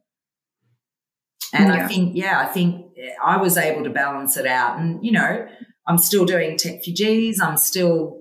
And 1.54 1.74
yeah. 1.74 1.84
I 1.84 1.88
think, 1.88 2.16
yeah, 2.16 2.40
I 2.40 2.46
think 2.46 2.86
I 3.24 3.38
was 3.38 3.58
able 3.58 3.84
to 3.84 3.90
balance 3.90 4.38
it 4.38 4.46
out. 4.46 4.80
And, 4.80 5.04
you 5.04 5.12
know, 5.12 5.48
I'm 5.88 5.98
still 5.98 6.26
doing 6.26 6.58
tech 6.58 6.82
TechFugees. 6.84 7.42
I'm 7.42 7.58
still 7.58 8.20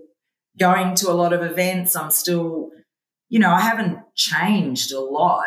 going 0.59 0.94
to 0.96 1.11
a 1.11 1.12
lot 1.12 1.33
of 1.33 1.42
events. 1.42 1.94
I'm 1.94 2.11
still, 2.11 2.70
you 3.29 3.38
know, 3.38 3.51
I 3.51 3.61
haven't 3.61 3.99
changed 4.16 4.92
a 4.92 5.01
lot. 5.01 5.44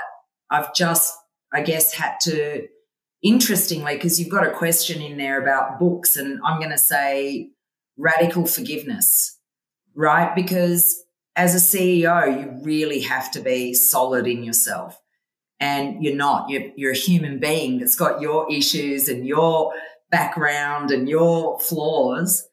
I've 0.49 0.73
just, 0.73 1.13
I 1.51 1.61
guess, 1.61 1.93
had 1.93 2.15
to, 2.21 2.67
interestingly, 3.23 3.95
because 3.95 4.19
you've 4.19 4.29
got 4.29 4.45
a 4.45 4.51
question 4.51 5.01
in 5.01 5.17
there 5.17 5.41
about 5.41 5.79
books, 5.79 6.17
and 6.17 6.39
I'm 6.45 6.59
going 6.59 6.71
to 6.71 6.77
say 6.77 7.49
radical 7.97 8.45
forgiveness, 8.45 9.39
right? 9.95 10.35
Because 10.35 11.03
as 11.35 11.55
a 11.55 11.77
CEO, 11.77 12.41
you 12.41 12.63
really 12.63 13.01
have 13.01 13.31
to 13.31 13.39
be 13.39 13.73
solid 13.73 14.27
in 14.27 14.43
yourself. 14.43 14.99
And 15.59 16.03
you're 16.03 16.15
not. 16.15 16.49
You're, 16.49 16.71
you're 16.75 16.91
a 16.91 16.95
human 16.95 17.39
being 17.39 17.79
that's 17.79 17.95
got 17.95 18.21
your 18.21 18.51
issues 18.51 19.07
and 19.07 19.25
your 19.25 19.73
background 20.11 20.91
and 20.91 21.07
your 21.07 21.59
flaws. 21.59 22.45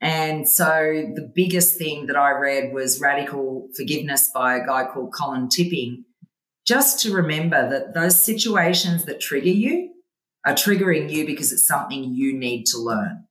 And 0.00 0.48
so 0.48 1.10
the 1.14 1.30
biggest 1.34 1.76
thing 1.76 2.06
that 2.06 2.16
I 2.16 2.30
read 2.30 2.72
was 2.72 3.00
Radical 3.00 3.68
Forgiveness 3.76 4.30
by 4.32 4.56
a 4.56 4.64
guy 4.64 4.86
called 4.86 5.12
Colin 5.12 5.48
Tipping. 5.48 6.04
Just 6.68 7.00
to 7.00 7.14
remember 7.14 7.70
that 7.70 7.94
those 7.94 8.22
situations 8.22 9.06
that 9.06 9.22
trigger 9.22 9.48
you 9.48 9.88
are 10.44 10.52
triggering 10.52 11.10
you 11.10 11.24
because 11.24 11.50
it's 11.50 11.66
something 11.66 12.12
you 12.12 12.38
need 12.38 12.66
to 12.66 12.78
learn. 12.78 13.24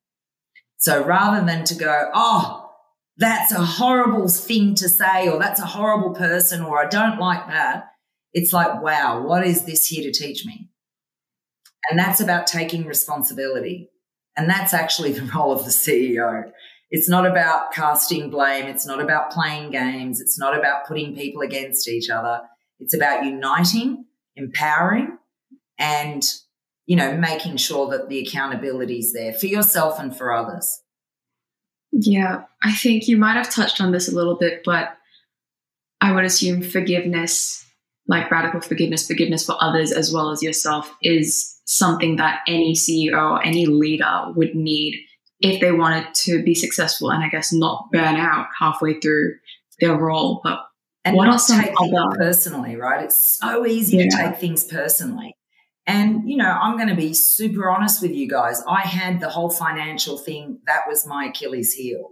So 0.77 1.03
rather 1.03 1.45
than 1.45 1.63
to 1.65 1.75
go, 1.75 2.09
oh, 2.15 2.71
that's 3.17 3.51
a 3.51 3.63
horrible 3.63 4.27
thing 4.27 4.73
to 4.75 4.89
say, 4.89 5.29
or 5.29 5.37
that's 5.37 5.59
a 5.59 5.67
horrible 5.67 6.15
person, 6.15 6.63
or 6.63 6.83
I 6.83 6.89
don't 6.89 7.19
like 7.19 7.45
that, 7.45 7.85
it's 8.33 8.53
like, 8.53 8.81
wow, 8.81 9.21
what 9.21 9.45
is 9.45 9.65
this 9.65 9.85
here 9.85 10.11
to 10.11 10.11
teach 10.11 10.43
me? 10.43 10.71
And 11.91 11.99
that's 11.99 12.19
about 12.19 12.47
taking 12.47 12.87
responsibility. 12.87 13.91
And 14.35 14.49
that's 14.49 14.73
actually 14.73 15.11
the 15.13 15.31
role 15.31 15.51
of 15.51 15.63
the 15.63 15.69
CEO. 15.69 16.51
It's 16.89 17.07
not 17.07 17.27
about 17.27 17.71
casting 17.71 18.31
blame. 18.31 18.65
It's 18.65 18.87
not 18.87 18.99
about 18.99 19.29
playing 19.29 19.69
games. 19.69 20.21
It's 20.21 20.39
not 20.39 20.57
about 20.57 20.87
putting 20.87 21.15
people 21.15 21.43
against 21.43 21.87
each 21.87 22.09
other. 22.09 22.41
It's 22.79 22.93
about 22.93 23.25
uniting, 23.25 24.05
empowering, 24.35 25.17
and, 25.79 26.23
you 26.85 26.95
know, 26.95 27.17
making 27.17 27.57
sure 27.57 27.89
that 27.89 28.09
the 28.09 28.19
accountability 28.19 28.99
is 28.99 29.13
there 29.13 29.33
for 29.33 29.47
yourself 29.47 29.99
and 29.99 30.15
for 30.15 30.33
others. 30.33 30.81
Yeah, 31.91 32.43
I 32.63 32.73
think 32.73 33.07
you 33.07 33.17
might 33.17 33.37
have 33.37 33.49
touched 33.49 33.81
on 33.81 33.91
this 33.91 34.11
a 34.11 34.15
little 34.15 34.35
bit, 34.35 34.61
but 34.63 34.97
I 36.01 36.11
would 36.11 36.25
assume 36.25 36.61
forgiveness, 36.61 37.65
like 38.07 38.29
radical 38.29 38.61
forgiveness, 38.61 39.07
forgiveness 39.07 39.45
for 39.45 39.55
others 39.59 39.91
as 39.91 40.13
well 40.13 40.29
as 40.29 40.43
yourself, 40.43 40.93
is 41.01 41.55
something 41.65 42.17
that 42.17 42.41
any 42.47 42.73
CEO 42.73 43.31
or 43.31 43.43
any 43.43 43.65
leader 43.65 44.31
would 44.35 44.55
need 44.55 45.03
if 45.39 45.59
they 45.59 45.71
wanted 45.71 46.13
to 46.13 46.43
be 46.43 46.55
successful 46.55 47.11
and 47.11 47.23
I 47.23 47.29
guess 47.29 47.53
not 47.53 47.89
burn 47.91 48.15
out 48.15 48.47
halfway 48.57 48.99
through 48.99 49.35
their 49.79 49.95
role. 49.95 50.41
But 50.43 50.59
and 51.07 51.15
what 51.15 51.25
not 51.25 51.41
take 51.47 51.73
other 51.79 52.17
personally, 52.17 52.75
right? 52.75 53.03
It's 53.03 53.39
so 53.39 53.65
easy 53.65 53.97
yeah. 53.97 54.09
to 54.09 54.17
take 54.17 54.37
things 54.37 54.63
personally. 54.63 55.35
And, 55.85 56.29
you 56.29 56.35
know, 56.35 56.49
I'm 56.49 56.75
going 56.75 56.89
to 56.89 56.95
be 56.95 57.13
super 57.13 57.69
honest 57.69 58.01
with 58.01 58.11
you 58.11 58.27
guys. 58.27 58.61
I 58.67 58.81
had 58.81 59.21
the 59.21 59.29
whole 59.29 59.49
financial 59.49 60.17
thing, 60.17 60.59
that 60.67 60.81
was 60.87 61.07
my 61.07 61.27
Achilles 61.27 61.73
heel. 61.73 62.09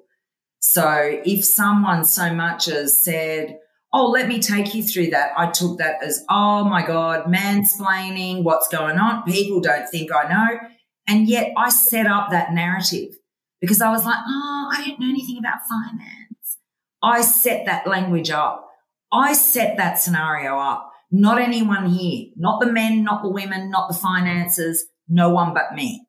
So 0.60 1.20
if 1.26 1.44
someone 1.44 2.06
so 2.06 2.34
much 2.34 2.70
as 2.70 2.98
said, 2.98 3.60
oh, 3.92 4.10
let 4.10 4.28
me 4.28 4.40
take 4.40 4.74
you 4.74 4.82
through 4.82 5.12
that. 5.12 5.32
I 5.38 5.52
took 5.52 5.78
that 5.78 6.02
as, 6.02 6.24
oh 6.30 6.64
my 6.64 6.86
God, 6.86 7.26
mansplaining, 7.26 8.44
what's 8.44 8.68
going 8.68 8.98
on? 8.98 9.24
People 9.24 9.62
don't 9.62 9.88
think 9.90 10.10
I 10.14 10.28
know. 10.28 10.60
And 11.08 11.28
yet 11.28 11.52
I 11.58 11.70
set 11.70 12.08
up 12.08 12.32
that 12.32 12.54
narrative 12.54 13.16
because 13.62 13.82
I 13.82 13.92
was 13.92 14.06
like, 14.06 14.18
oh, 14.18 14.72
I 14.74 14.86
don't 14.86 15.00
know 15.00 15.10
anything 15.10 15.38
about 15.38 15.60
finance. 15.70 16.58
I 17.04 17.22
set 17.22 17.66
that 17.68 17.88
language 17.88 18.32
up. 18.32 18.70
I 19.12 19.34
set 19.34 19.78
that 19.78 20.00
scenario 20.00 20.58
up. 20.58 20.92
Not 21.12 21.40
anyone 21.40 21.88
here, 21.88 22.28
not 22.36 22.60
the 22.60 22.72
men, 22.72 23.04
not 23.04 23.24
the 23.24 23.30
women, 23.30 23.70
not 23.70 23.88
the 23.88 23.94
finances, 23.94 24.86
no 25.08 25.30
one 25.30 25.54
but 25.54 25.74
me. 25.74 26.08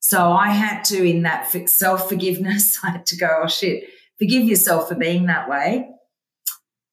So 0.00 0.32
I 0.32 0.48
had 0.48 0.82
to, 0.86 1.02
in 1.02 1.22
that 1.22 1.48
self 1.68 2.08
forgiveness, 2.08 2.78
I 2.84 2.90
had 2.90 3.06
to 3.06 3.16
go, 3.16 3.42
oh 3.44 3.48
shit, 3.48 3.84
forgive 4.18 4.44
yourself 4.44 4.88
for 4.88 4.94
being 4.94 5.26
that 5.26 5.48
way 5.48 5.94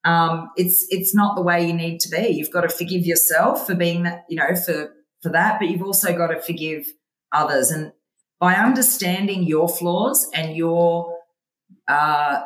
um, 0.03 0.49
it's 0.55 0.85
it's 0.89 1.13
not 1.13 1.35
the 1.35 1.41
way 1.41 1.65
you 1.65 1.73
need 1.73 1.99
to 2.01 2.09
be. 2.09 2.29
You've 2.29 2.51
got 2.51 2.61
to 2.61 2.69
forgive 2.69 3.05
yourself 3.05 3.67
for 3.67 3.75
being 3.75 4.03
that, 4.03 4.25
you 4.29 4.37
know, 4.37 4.55
for 4.55 4.93
for 5.21 5.29
that, 5.29 5.59
but 5.59 5.69
you've 5.69 5.83
also 5.83 6.15
got 6.17 6.27
to 6.27 6.41
forgive 6.41 6.87
others. 7.31 7.69
And 7.69 7.91
by 8.39 8.55
understanding 8.55 9.43
your 9.43 9.69
flaws 9.69 10.27
and 10.33 10.55
your 10.55 11.15
uh, 11.87 12.41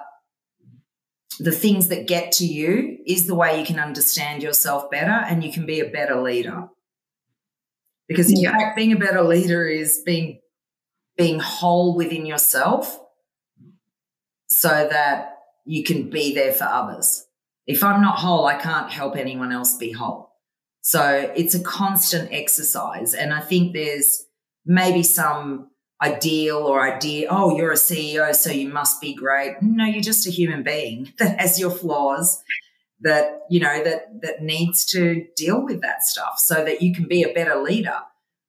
the 1.40 1.52
things 1.52 1.90
that 1.90 2.08
get 2.08 2.32
to 2.34 2.46
you 2.46 2.98
is 3.06 3.28
the 3.28 3.36
way 3.36 3.60
you 3.60 3.66
can 3.66 3.80
understand 3.80 4.42
yourself 4.42 4.90
better 4.90 5.12
and 5.12 5.44
you 5.44 5.52
can 5.52 5.66
be 5.66 5.80
a 5.80 5.90
better 5.90 6.22
leader. 6.22 6.68
Because 8.08 8.32
in 8.32 8.40
yeah. 8.40 8.52
fact, 8.52 8.76
being 8.76 8.94
a 8.94 8.98
better 8.98 9.24
leader 9.24 9.68
is 9.68 10.02
being 10.06 10.40
being 11.18 11.40
whole 11.40 11.96
within 11.96 12.26
yourself 12.26 13.00
so 14.48 14.70
that 14.70 15.34
you 15.66 15.84
can 15.84 16.10
be 16.10 16.34
there 16.36 16.52
for 16.52 16.66
others. 16.66 17.26
If 17.68 17.84
I'm 17.84 18.02
not 18.02 18.20
whole, 18.20 18.46
I 18.46 18.56
can't 18.56 18.92
help 18.92 19.16
anyone 19.16 19.52
else 19.52 19.78
be 19.78 19.92
whole. 19.92 20.30
So 20.82 21.32
it's 21.36 21.56
a 21.56 21.64
constant 21.64 22.32
exercise. 22.32 23.14
And 23.16 23.34
I 23.34 23.42
think 23.42 23.74
there's 23.74 24.26
maybe 24.66 25.02
some 25.02 25.72
ideal 26.02 26.58
or 26.58 26.82
idea, 26.82 27.28
oh, 27.30 27.56
you're 27.56 27.72
a 27.72 27.76
CEO, 27.76 28.34
so 28.36 28.52
you 28.52 28.70
must 28.70 29.00
be 29.02 29.14
great. 29.14 29.56
No, 29.62 29.86
you're 29.86 30.02
just 30.02 30.28
a 30.28 30.32
human 30.32 30.64
being 30.64 31.14
that 31.20 31.40
has 31.40 31.60
your 31.60 31.72
flaws 31.72 32.42
that, 33.02 33.42
you 33.50 33.60
know, 33.60 33.84
that 33.84 34.22
that 34.22 34.42
needs 34.42 34.86
to 34.86 35.26
deal 35.36 35.64
with 35.64 35.82
that 35.82 36.04
stuff 36.04 36.38
so 36.38 36.64
that 36.64 36.82
you 36.82 36.94
can 36.94 37.08
be 37.08 37.24
a 37.24 37.34
better 37.34 37.62
leader. 37.62 37.98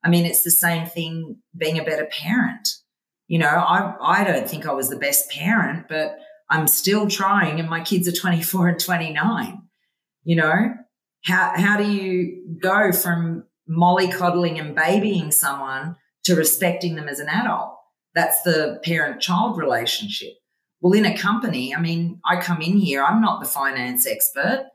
I 0.04 0.08
mean, 0.08 0.24
it's 0.24 0.44
the 0.44 0.50
same 0.50 0.86
thing 0.86 1.38
being 1.56 1.78
a 1.78 1.84
better 1.84 2.06
parent. 2.06 2.68
You 3.28 3.40
know, 3.40 3.48
I 3.48 3.94
I 4.00 4.24
don't 4.24 4.48
think 4.48 4.66
I 4.66 4.72
was 4.72 4.88
the 4.88 4.96
best 4.96 5.30
parent, 5.30 5.86
but 5.88 6.16
I'm 6.48 6.68
still 6.68 7.08
trying 7.08 7.58
and 7.58 7.68
my 7.68 7.82
kids 7.82 8.06
are 8.06 8.12
24 8.12 8.68
and 8.68 8.80
29. 8.80 9.62
You 10.22 10.36
know, 10.36 10.74
how 11.24 11.52
how 11.56 11.76
do 11.76 11.90
you 11.90 12.56
go 12.60 12.92
from 12.92 13.44
mollycoddling 13.68 14.60
and 14.60 14.76
babying 14.76 15.32
someone 15.32 15.96
to 16.26 16.36
respecting 16.36 16.94
them 16.94 17.08
as 17.08 17.18
an 17.18 17.28
adult. 17.28 17.76
That's 18.14 18.42
the 18.42 18.80
parent 18.84 19.20
child 19.20 19.56
relationship. 19.56 20.34
Well, 20.80 20.92
in 20.92 21.04
a 21.04 21.16
company, 21.16 21.74
I 21.74 21.80
mean, 21.80 22.20
I 22.24 22.40
come 22.40 22.60
in 22.60 22.76
here, 22.76 23.02
I'm 23.02 23.20
not 23.20 23.40
the 23.40 23.48
finance 23.48 24.06
expert, 24.06 24.66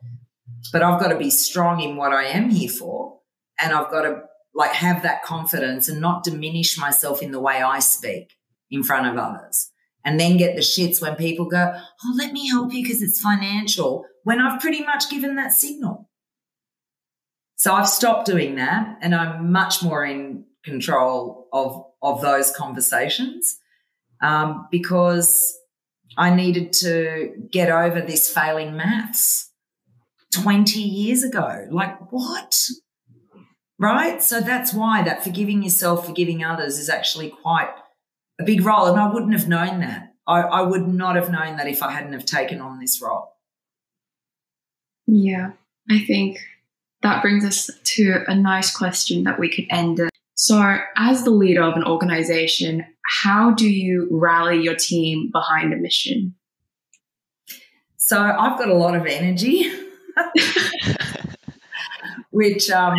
but 0.72 0.82
I've 0.82 1.00
got 1.00 1.08
to 1.08 1.16
be 1.16 1.30
strong 1.30 1.80
in 1.80 1.96
what 1.96 2.12
I 2.12 2.24
am 2.24 2.50
here 2.50 2.68
for. 2.68 3.18
And 3.60 3.72
I've 3.72 3.90
got 3.90 4.02
to 4.02 4.22
like 4.54 4.72
have 4.72 5.02
that 5.02 5.22
confidence 5.22 5.88
and 5.88 6.00
not 6.00 6.24
diminish 6.24 6.78
myself 6.78 7.22
in 7.22 7.32
the 7.32 7.40
way 7.40 7.62
I 7.62 7.78
speak 7.78 8.32
in 8.70 8.82
front 8.82 9.06
of 9.06 9.16
others. 9.16 9.70
And 10.04 10.18
then 10.18 10.36
get 10.36 10.56
the 10.56 10.62
shits 10.62 11.00
when 11.00 11.14
people 11.14 11.46
go, 11.46 11.72
Oh, 11.76 12.14
let 12.16 12.32
me 12.32 12.48
help 12.48 12.72
you 12.72 12.82
because 12.82 13.02
it's 13.02 13.20
financial, 13.20 14.04
when 14.24 14.40
I've 14.40 14.60
pretty 14.60 14.84
much 14.84 15.08
given 15.10 15.36
that 15.36 15.52
signal. 15.52 16.10
So 17.56 17.72
I've 17.72 17.88
stopped 17.88 18.26
doing 18.26 18.56
that 18.56 18.98
and 19.00 19.14
I'm 19.14 19.52
much 19.52 19.82
more 19.82 20.04
in 20.04 20.44
control 20.64 21.48
of 21.52 21.84
of 22.02 22.20
those 22.20 22.50
conversations 22.50 23.58
um, 24.22 24.68
because 24.70 25.58
I 26.16 26.34
needed 26.34 26.72
to 26.74 27.32
get 27.50 27.70
over 27.70 28.00
this 28.00 28.28
failing 28.28 28.76
maths 28.76 29.50
20 30.34 30.80
years 30.80 31.22
ago. 31.22 31.66
Like, 31.70 32.12
what? 32.12 32.56
Right? 33.78 34.22
So 34.22 34.40
that's 34.40 34.72
why 34.72 35.02
that 35.02 35.24
forgiving 35.24 35.62
yourself, 35.62 36.06
forgiving 36.06 36.44
others 36.44 36.78
is 36.78 36.88
actually 36.88 37.30
quite 37.30 37.70
a 38.40 38.44
big 38.44 38.64
role. 38.64 38.86
And 38.86 38.98
I 38.98 39.12
wouldn't 39.12 39.32
have 39.32 39.48
known 39.48 39.80
that. 39.80 40.14
I, 40.26 40.40
I 40.40 40.62
would 40.62 40.86
not 40.86 41.16
have 41.16 41.30
known 41.30 41.56
that 41.56 41.66
if 41.66 41.82
I 41.82 41.90
hadn't 41.90 42.12
have 42.12 42.24
taken 42.24 42.60
on 42.60 42.78
this 42.78 43.02
role. 43.02 43.32
Yeah, 45.06 45.52
I 45.90 45.98
think 45.98 46.38
that 47.02 47.22
brings 47.22 47.44
us 47.44 47.68
to 47.82 48.22
a 48.28 48.34
nice 48.34 48.74
question 48.74 49.24
that 49.24 49.40
we 49.40 49.48
could 49.48 49.66
end 49.68 49.98
so, 50.34 50.78
as 50.96 51.24
the 51.24 51.30
leader 51.30 51.62
of 51.62 51.74
an 51.74 51.84
organization, 51.84 52.84
how 53.22 53.52
do 53.52 53.68
you 53.68 54.08
rally 54.10 54.62
your 54.62 54.74
team 54.74 55.30
behind 55.32 55.72
a 55.72 55.76
mission? 55.76 56.34
So, 57.96 58.20
I've 58.20 58.58
got 58.58 58.68
a 58.68 58.74
lot 58.74 58.96
of 58.96 59.06
energy, 59.06 59.70
which 62.30 62.70
um, 62.70 62.96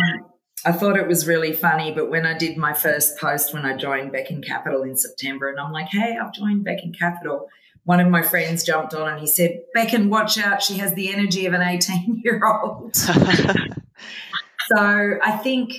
I 0.64 0.72
thought 0.72 0.96
it 0.96 1.08
was 1.08 1.26
really 1.26 1.52
funny. 1.52 1.92
But 1.92 2.10
when 2.10 2.24
I 2.24 2.36
did 2.36 2.56
my 2.56 2.72
first 2.72 3.18
post 3.18 3.52
when 3.52 3.66
I 3.66 3.76
joined 3.76 4.12
Beckon 4.12 4.42
Capital 4.42 4.82
in 4.82 4.96
September, 4.96 5.48
and 5.48 5.58
I'm 5.58 5.72
like, 5.72 5.88
hey, 5.88 6.16
I've 6.20 6.32
joined 6.32 6.64
Beckon 6.64 6.92
Capital, 6.92 7.48
one 7.84 8.00
of 8.00 8.08
my 8.08 8.22
friends 8.22 8.64
jumped 8.64 8.94
on 8.94 9.08
and 9.08 9.20
he 9.20 9.26
said, 9.26 9.60
Beckon, 9.74 10.08
watch 10.08 10.38
out. 10.38 10.62
She 10.62 10.78
has 10.78 10.94
the 10.94 11.12
energy 11.12 11.46
of 11.46 11.52
an 11.52 11.62
18 11.62 12.22
year 12.24 12.40
old. 12.44 12.96
so, 12.96 13.14
I 14.78 15.38
think 15.42 15.74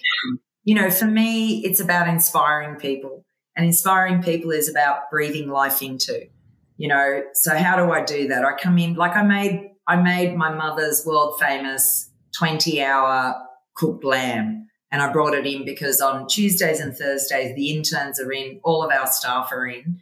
you 0.66 0.76
know, 0.76 0.90
for 0.90 1.06
me, 1.06 1.64
it's 1.64 1.80
about 1.80 2.10
inspiring 2.10 2.76
people. 2.76 3.24
And 3.56 3.66
inspiring 3.66 4.22
people 4.22 4.52
is 4.52 4.68
about 4.68 5.10
breathing 5.10 5.50
life 5.50 5.82
into, 5.82 6.28
you 6.76 6.90
know. 6.90 7.22
So 7.34 7.56
how 7.56 7.78
do 7.78 7.92
I 7.92 8.04
do 8.04 8.28
that? 8.28 8.44
I 8.44 8.58
come 8.58 8.78
in 8.78 8.96
like 8.96 9.16
I 9.16 9.24
made 9.24 9.70
I 9.88 9.96
made 9.96 10.36
my 10.36 10.54
mother's 10.54 11.06
world 11.06 11.40
famous 11.40 12.10
20 12.38 12.84
hour 12.84 13.36
cooked 13.76 14.04
lamb. 14.04 14.68
And 14.92 15.02
I 15.02 15.12
brought 15.12 15.34
it 15.34 15.46
in 15.46 15.64
because 15.64 16.02
on 16.02 16.28
Tuesdays 16.28 16.80
and 16.80 16.96
Thursdays, 16.96 17.56
the 17.56 17.72
interns 17.72 18.20
are 18.20 18.32
in, 18.32 18.60
all 18.64 18.84
of 18.84 18.92
our 18.92 19.08
staff 19.08 19.52
are 19.52 19.68
in. 19.68 20.02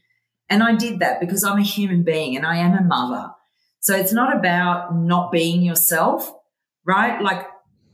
And 0.50 0.64
I 0.64 0.76
did 0.76 1.00
that 1.00 1.20
because 1.20 1.44
I'm 1.44 1.58
a 1.58 1.64
human 1.64 2.04
being 2.04 2.36
and 2.36 2.46
I 2.46 2.58
am 2.58 2.74
a 2.74 2.84
mother. 2.84 3.32
So 3.80 3.96
it's 3.96 4.14
not 4.14 4.36
about 4.36 4.96
not 4.96 5.32
being 5.32 5.62
yourself, 5.62 6.32
right? 6.86 7.22
Like 7.22 7.48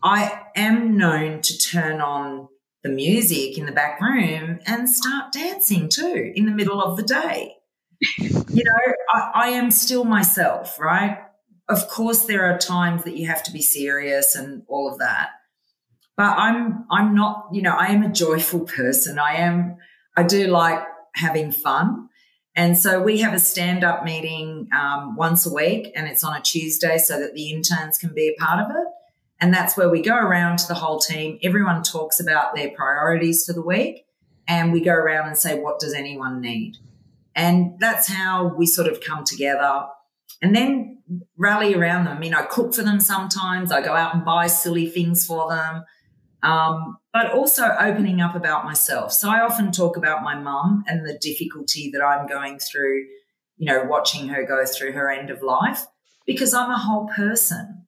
I 0.03 0.41
am 0.55 0.97
known 0.97 1.41
to 1.41 1.57
turn 1.57 2.01
on 2.01 2.47
the 2.83 2.89
music 2.89 3.57
in 3.57 3.65
the 3.65 3.71
back 3.71 3.99
room 3.99 4.59
and 4.65 4.89
start 4.89 5.31
dancing 5.31 5.89
too 5.89 6.31
in 6.35 6.45
the 6.45 6.51
middle 6.51 6.81
of 6.81 6.97
the 6.97 7.03
day. 7.03 7.55
you 8.17 8.63
know, 8.63 8.93
I, 9.13 9.31
I, 9.33 9.47
am 9.49 9.71
still 9.71 10.05
myself, 10.05 10.79
right? 10.79 11.17
Of 11.67 11.89
course, 11.89 12.25
there 12.25 12.45
are 12.45 12.57
times 12.57 13.03
that 13.03 13.17
you 13.17 13.27
have 13.27 13.43
to 13.43 13.51
be 13.51 13.61
serious 13.61 14.35
and 14.35 14.63
all 14.69 14.89
of 14.89 14.99
that. 14.99 15.31
But 16.15 16.37
I'm 16.37 16.85
I'm 16.89 17.13
not, 17.13 17.49
you 17.51 17.61
know, 17.61 17.75
I 17.75 17.87
am 17.87 18.03
a 18.03 18.11
joyful 18.11 18.61
person. 18.61 19.19
I 19.19 19.35
am 19.35 19.77
I 20.15 20.23
do 20.23 20.47
like 20.47 20.81
having 21.15 21.51
fun. 21.51 22.09
And 22.55 22.77
so 22.77 23.01
we 23.01 23.19
have 23.19 23.33
a 23.33 23.39
stand 23.39 23.83
up 23.83 24.03
meeting 24.03 24.67
um, 24.77 25.15
once 25.15 25.45
a 25.45 25.53
week, 25.53 25.91
and 25.95 26.07
it's 26.07 26.23
on 26.23 26.35
a 26.35 26.41
Tuesday 26.41 26.97
so 26.97 27.19
that 27.19 27.33
the 27.33 27.51
interns 27.51 27.97
can 27.97 28.13
be 28.13 28.27
a 28.27 28.41
part 28.41 28.59
of 28.65 28.75
it. 28.75 28.87
And 29.41 29.53
that's 29.53 29.77
where 29.77 29.89
we 29.89 30.01
go 30.01 30.15
around 30.15 30.59
to 30.59 30.67
the 30.67 30.73
whole 30.73 30.99
team. 30.99 31.39
Everyone 31.41 31.81
talks 31.81 32.19
about 32.19 32.55
their 32.55 32.71
priorities 32.71 33.45
for 33.45 33.53
the 33.53 33.61
week 33.61 34.05
and 34.47 34.73
we 34.73 34.81
go 34.81 34.93
around 34.93 35.27
and 35.27 35.37
say, 35.37 35.59
what 35.59 35.79
does 35.79 35.93
anyone 35.93 36.41
need? 36.41 36.77
And 37.35 37.79
that's 37.79 38.07
how 38.07 38.53
we 38.55 38.65
sort 38.65 38.87
of 38.87 38.99
come 38.99 39.23
together 39.23 39.85
and 40.41 40.55
then 40.55 41.01
rally 41.37 41.73
around 41.73 42.05
them. 42.05 42.17
I 42.17 42.19
mean, 42.19 42.33
I 42.33 42.43
cook 42.43 42.73
for 42.73 42.83
them 42.83 42.99
sometimes, 42.99 43.71
I 43.71 43.81
go 43.81 43.93
out 43.93 44.13
and 44.13 44.25
buy 44.25 44.47
silly 44.47 44.89
things 44.89 45.25
for 45.25 45.49
them, 45.49 45.83
um, 46.43 46.97
but 47.13 47.31
also 47.31 47.75
opening 47.79 48.21
up 48.21 48.35
about 48.35 48.65
myself. 48.65 49.11
So 49.13 49.29
I 49.29 49.41
often 49.41 49.71
talk 49.71 49.97
about 49.97 50.23
my 50.23 50.35
mum 50.35 50.83
and 50.87 51.05
the 51.05 51.17
difficulty 51.21 51.89
that 51.91 52.01
I'm 52.01 52.27
going 52.27 52.59
through, 52.59 53.05
you 53.57 53.65
know, 53.65 53.83
watching 53.83 54.27
her 54.29 54.45
go 54.45 54.65
through 54.65 54.93
her 54.93 55.11
end 55.11 55.29
of 55.29 55.41
life 55.41 55.85
because 56.25 56.53
I'm 56.53 56.71
a 56.71 56.77
whole 56.77 57.07
person 57.07 57.85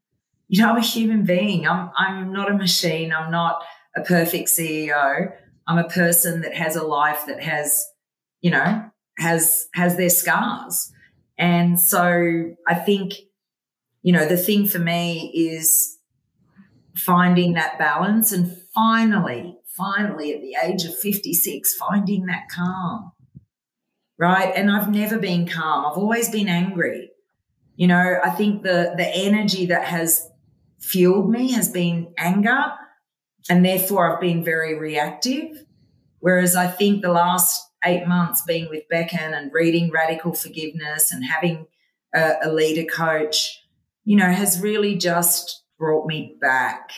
you 0.52 0.62
know, 0.62 0.70
I'm 0.70 0.78
a 0.78 0.82
human 0.82 1.24
being. 1.24 1.66
I'm, 1.66 1.92
I'm 1.98 2.34
not 2.34 2.52
a 2.52 2.54
machine. 2.54 3.14
I'm 3.14 3.32
not 3.32 3.64
a 3.96 4.02
perfect 4.02 4.50
CEO. 4.50 5.32
I'm 5.66 5.78
a 5.78 5.88
person 5.88 6.42
that 6.42 6.54
has 6.54 6.76
a 6.76 6.84
life 6.84 7.26
that 7.28 7.42
has, 7.42 7.88
you 8.42 8.52
know, 8.52 8.84
has, 9.18 9.68
has 9.76 9.96
their 9.96 10.10
scars. 10.10 10.92
And 11.38 11.80
so 11.80 12.54
I 12.68 12.76
think, 12.76 13.14
you 14.04 14.12
know, 14.12 14.26
the 14.26 14.36
thing 14.36 14.68
for 14.68 14.80
me 14.80 15.32
is 15.34 15.98
finding 16.98 17.54
that 17.54 17.80
balance 17.80 18.34
and 18.34 18.52
finally, 18.76 19.58
finally 19.78 20.34
at 20.34 20.42
the 20.42 20.58
age 20.62 20.84
of 20.84 20.98
56, 20.98 21.76
finding 21.76 22.26
that 22.26 22.50
calm. 22.54 23.14
Right. 24.20 24.52
And 24.54 24.70
I've 24.70 24.92
never 24.92 25.18
been 25.18 25.48
calm. 25.48 25.86
I've 25.86 25.98
always 25.98 26.30
been 26.30 26.50
angry. 26.50 27.12
You 27.78 27.88
know, 27.88 28.20
I 28.24 28.32
think 28.32 28.64
the 28.64 28.94
the 28.96 29.08
energy 29.08 29.66
that 29.68 29.86
has 29.86 30.31
fueled 30.82 31.30
me 31.30 31.52
has 31.52 31.70
been 31.70 32.14
anger. 32.18 32.74
And 33.50 33.66
therefore, 33.66 34.14
I've 34.14 34.22
been 34.22 34.44
very 34.44 34.78
reactive. 34.78 35.66
Whereas 36.20 36.56
I 36.56 36.68
think 36.68 37.02
the 37.02 37.12
last 37.12 37.68
eight 37.84 38.08
months 38.08 38.44
being 38.44 38.70
with 38.70 38.88
Beckon 38.90 39.34
and 39.34 39.52
reading 39.54 39.90
Radical 39.90 40.34
Forgiveness 40.34 41.12
and 41.12 41.26
having 41.26 41.68
a, 42.14 42.34
a 42.44 42.52
leader 42.52 42.90
coach, 42.90 43.64
you 44.06 44.16
know, 44.16 44.32
has 44.32 44.62
really 44.62 44.96
just 44.96 45.64
brought 45.80 46.06
me 46.06 46.38
back. 46.40 46.92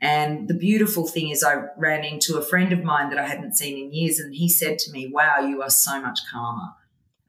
And 0.00 0.48
the 0.48 0.54
beautiful 0.54 1.06
thing 1.06 1.30
is, 1.30 1.42
I 1.42 1.64
ran 1.76 2.04
into 2.04 2.36
a 2.36 2.44
friend 2.44 2.72
of 2.72 2.82
mine 2.82 3.10
that 3.10 3.18
I 3.18 3.26
hadn't 3.26 3.56
seen 3.56 3.76
in 3.78 3.92
years, 3.92 4.20
and 4.20 4.34
he 4.34 4.48
said 4.48 4.78
to 4.80 4.92
me, 4.92 5.10
Wow, 5.12 5.40
you 5.40 5.60
are 5.62 5.70
so 5.70 6.00
much 6.00 6.20
calmer. 6.30 6.68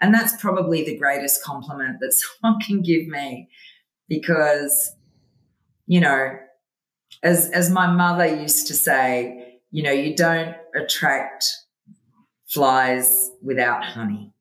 And 0.02 0.14
that's 0.14 0.40
probably 0.40 0.84
the 0.84 0.98
greatest 0.98 1.44
compliment 1.44 1.98
that 2.00 2.14
someone 2.42 2.60
can 2.60 2.82
give 2.82 3.08
me 3.08 3.50
because 4.08 4.96
you 5.90 6.00
know, 6.00 6.38
as 7.24 7.50
as 7.50 7.72
my 7.72 7.88
mother 7.88 8.28
used 8.28 8.68
to 8.68 8.76
say, 8.76 9.60
you 9.72 9.82
know, 9.82 9.92
you 9.92 10.16
don't 10.16 10.56
attract 10.76 11.46
flies 12.48 13.32
without 13.42 13.84
honey. 13.84 14.32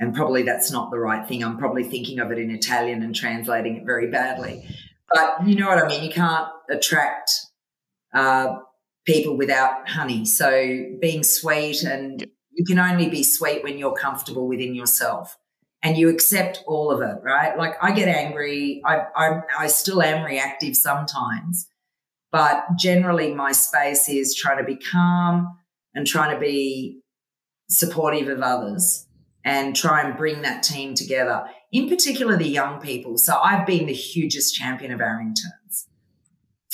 And 0.00 0.14
probably 0.14 0.44
that's 0.44 0.72
not 0.72 0.90
the 0.90 0.98
right 0.98 1.28
thing. 1.28 1.44
I'm 1.44 1.58
probably 1.58 1.84
thinking 1.84 2.20
of 2.20 2.32
it 2.32 2.38
in 2.38 2.50
Italian 2.50 3.02
and 3.02 3.14
translating 3.14 3.76
it 3.76 3.84
very 3.84 4.10
badly. 4.10 4.66
But 5.12 5.46
you 5.46 5.56
know 5.56 5.66
what 5.66 5.84
I 5.84 5.86
mean? 5.88 6.02
You 6.02 6.10
can't 6.10 6.48
attract 6.70 7.32
uh, 8.14 8.56
people 9.04 9.36
without 9.36 9.86
honey. 9.90 10.24
So 10.24 10.86
being 11.00 11.22
sweet 11.22 11.82
and 11.82 12.26
you 12.52 12.64
can 12.64 12.78
only 12.78 13.10
be 13.10 13.22
sweet 13.22 13.62
when 13.62 13.76
you're 13.76 13.92
comfortable 13.92 14.48
within 14.48 14.74
yourself 14.74 15.36
and 15.82 15.96
you 15.96 16.08
accept 16.08 16.62
all 16.66 16.90
of 16.90 17.00
it, 17.02 17.22
right? 17.22 17.56
Like 17.56 17.74
I 17.82 17.92
get 17.92 18.08
angry. 18.08 18.82
I, 18.84 19.02
I, 19.14 19.40
I 19.58 19.66
still 19.68 20.02
am 20.02 20.24
reactive 20.24 20.76
sometimes, 20.76 21.68
but 22.32 22.64
generally 22.76 23.34
my 23.34 23.52
space 23.52 24.08
is 24.08 24.34
trying 24.34 24.58
to 24.58 24.64
be 24.64 24.76
calm 24.76 25.56
and 25.94 26.06
trying 26.06 26.34
to 26.34 26.40
be 26.40 27.00
supportive 27.68 28.28
of 28.28 28.40
others 28.40 29.06
and 29.44 29.74
try 29.74 30.02
and 30.02 30.16
bring 30.16 30.42
that 30.42 30.62
team 30.62 30.94
together, 30.94 31.44
in 31.72 31.88
particular 31.88 32.36
the 32.36 32.48
young 32.48 32.80
people. 32.80 33.16
So 33.18 33.38
I've 33.38 33.66
been 33.66 33.86
the 33.86 33.94
hugest 33.94 34.54
champion 34.54 34.92
of 34.92 35.00
our 35.00 35.20
interns. 35.20 35.86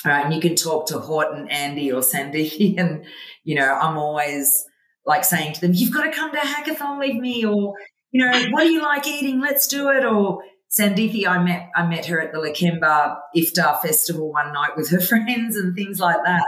Right, 0.05 0.25
and 0.25 0.35
you 0.35 0.40
can 0.40 0.55
talk 0.55 0.87
to 0.88 0.99
Horton, 0.99 1.49
Andy, 1.49 1.90
or 1.90 2.03
Sandy, 2.03 2.77
and 2.79 3.07
you 3.43 3.55
know 3.55 3.73
I'm 3.75 3.97
always 3.97 4.67
like 5.07 5.25
saying 5.25 5.55
to 5.55 5.61
them, 5.62 5.73
"You've 5.73 5.95
got 5.95 6.03
to 6.03 6.12
come 6.12 6.31
to 6.33 6.38
hackathon 6.38 6.99
with 6.99 7.17
me," 7.17 7.47
or 7.47 7.75
you 8.14 8.24
know, 8.24 8.33
"What 8.50 8.62
do 8.62 8.70
you 8.70 8.83
like 8.83 9.07
eating? 9.07 9.40
Let's 9.40 9.66
do 9.66 9.90
it." 9.90 10.05
Or 10.05 10.42
Sandithi, 10.70 11.27
I 11.27 11.42
met 11.42 11.68
I 11.77 11.87
met 11.87 12.07
her 12.07 12.20
at 12.20 12.33
the 12.33 12.38
Lakemba 12.38 13.18
Iftar 13.37 13.83
Festival 13.83 14.33
one 14.33 14.53
night 14.55 14.77
with 14.77 14.88
her 14.90 15.00
friends 15.11 15.57
and 15.57 15.74
things 15.77 16.00
like 16.00 16.24
that. 16.24 16.44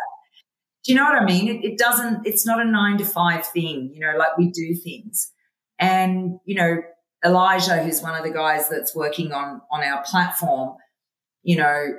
Do 0.84 0.92
you 0.92 0.98
know 0.98 1.04
what 1.04 1.20
I 1.20 1.24
mean? 1.24 1.48
It, 1.48 1.64
it 1.64 1.78
doesn't. 1.78 2.26
It's 2.26 2.46
not 2.46 2.60
a 2.60 2.64
nine 2.64 2.96
to 2.98 3.04
five 3.04 3.46
thing. 3.46 3.90
You 3.92 4.00
know, 4.00 4.16
like 4.16 4.38
we 4.38 4.50
do 4.50 4.74
things. 4.74 5.32
And, 5.78 6.38
you 6.44 6.54
know, 6.54 6.82
Elijah, 7.24 7.82
who's 7.82 8.02
one 8.02 8.14
of 8.14 8.24
the 8.24 8.30
guys 8.30 8.68
that's 8.68 8.94
working 8.94 9.32
on, 9.32 9.60
on 9.70 9.82
our 9.82 10.02
platform, 10.04 10.76
you 11.42 11.56
know, 11.56 11.94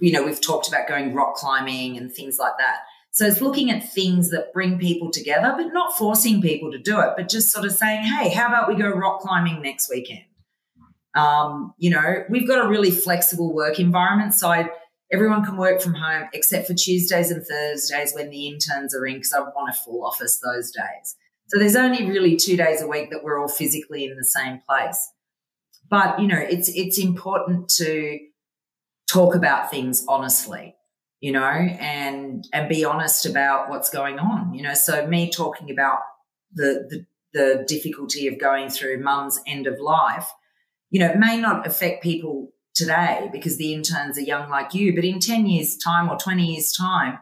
you 0.00 0.12
know, 0.12 0.24
we've 0.24 0.40
talked 0.40 0.68
about 0.68 0.88
going 0.88 1.14
rock 1.14 1.34
climbing 1.34 1.96
and 1.96 2.12
things 2.12 2.38
like 2.38 2.54
that. 2.58 2.78
So 3.14 3.24
it's 3.24 3.40
looking 3.40 3.70
at 3.70 3.92
things 3.92 4.30
that 4.30 4.52
bring 4.52 4.76
people 4.76 5.08
together, 5.08 5.54
but 5.56 5.72
not 5.72 5.96
forcing 5.96 6.42
people 6.42 6.72
to 6.72 6.78
do 6.78 6.98
it, 6.98 7.10
but 7.16 7.28
just 7.28 7.52
sort 7.52 7.64
of 7.64 7.70
saying, 7.70 8.02
hey, 8.02 8.28
how 8.28 8.48
about 8.48 8.68
we 8.68 8.74
go 8.74 8.88
rock 8.88 9.20
climbing 9.20 9.62
next 9.62 9.88
weekend? 9.88 10.24
Um, 11.14 11.74
you 11.78 11.90
know, 11.90 12.24
we've 12.28 12.48
got 12.48 12.64
a 12.64 12.68
really 12.68 12.90
flexible 12.90 13.54
work 13.54 13.78
environment. 13.78 14.34
So 14.34 14.48
I, 14.50 14.68
everyone 15.12 15.44
can 15.44 15.56
work 15.56 15.80
from 15.80 15.94
home 15.94 16.28
except 16.32 16.66
for 16.66 16.74
Tuesdays 16.74 17.30
and 17.30 17.46
Thursdays 17.46 18.14
when 18.16 18.30
the 18.30 18.48
interns 18.48 18.96
are 18.96 19.06
in 19.06 19.14
because 19.18 19.32
I 19.32 19.42
want 19.42 19.70
a 19.70 19.78
full 19.84 20.04
office 20.04 20.40
those 20.40 20.72
days. 20.72 21.14
So 21.50 21.60
there's 21.60 21.76
only 21.76 22.10
really 22.10 22.34
two 22.34 22.56
days 22.56 22.82
a 22.82 22.88
week 22.88 23.10
that 23.10 23.22
we're 23.22 23.40
all 23.40 23.46
physically 23.46 24.04
in 24.04 24.16
the 24.16 24.24
same 24.24 24.60
place. 24.68 25.12
But, 25.88 26.18
you 26.18 26.26
know, 26.26 26.40
it's, 26.40 26.68
it's 26.70 26.98
important 26.98 27.68
to 27.76 28.18
talk 29.06 29.36
about 29.36 29.70
things 29.70 30.04
honestly, 30.08 30.74
you 31.24 31.32
know, 31.32 31.40
and, 31.40 32.46
and 32.52 32.68
be 32.68 32.84
honest 32.84 33.24
about 33.24 33.70
what's 33.70 33.88
going 33.88 34.18
on, 34.18 34.52
you 34.52 34.62
know. 34.62 34.74
So 34.74 35.06
me 35.06 35.30
talking 35.30 35.70
about 35.70 36.00
the, 36.52 36.86
the, 36.90 37.06
the 37.32 37.64
difficulty 37.66 38.28
of 38.28 38.38
going 38.38 38.68
through 38.68 39.02
mum's 39.02 39.40
end 39.46 39.66
of 39.66 39.80
life, 39.80 40.30
you 40.90 41.00
know, 41.00 41.08
it 41.08 41.18
may 41.18 41.40
not 41.40 41.66
affect 41.66 42.02
people 42.02 42.52
today 42.74 43.30
because 43.32 43.56
the 43.56 43.72
interns 43.72 44.18
are 44.18 44.20
young 44.20 44.50
like 44.50 44.74
you, 44.74 44.94
but 44.94 45.02
in 45.02 45.18
10 45.18 45.46
years' 45.46 45.78
time 45.78 46.10
or 46.10 46.18
20 46.18 46.44
years' 46.44 46.74
time, 46.74 47.18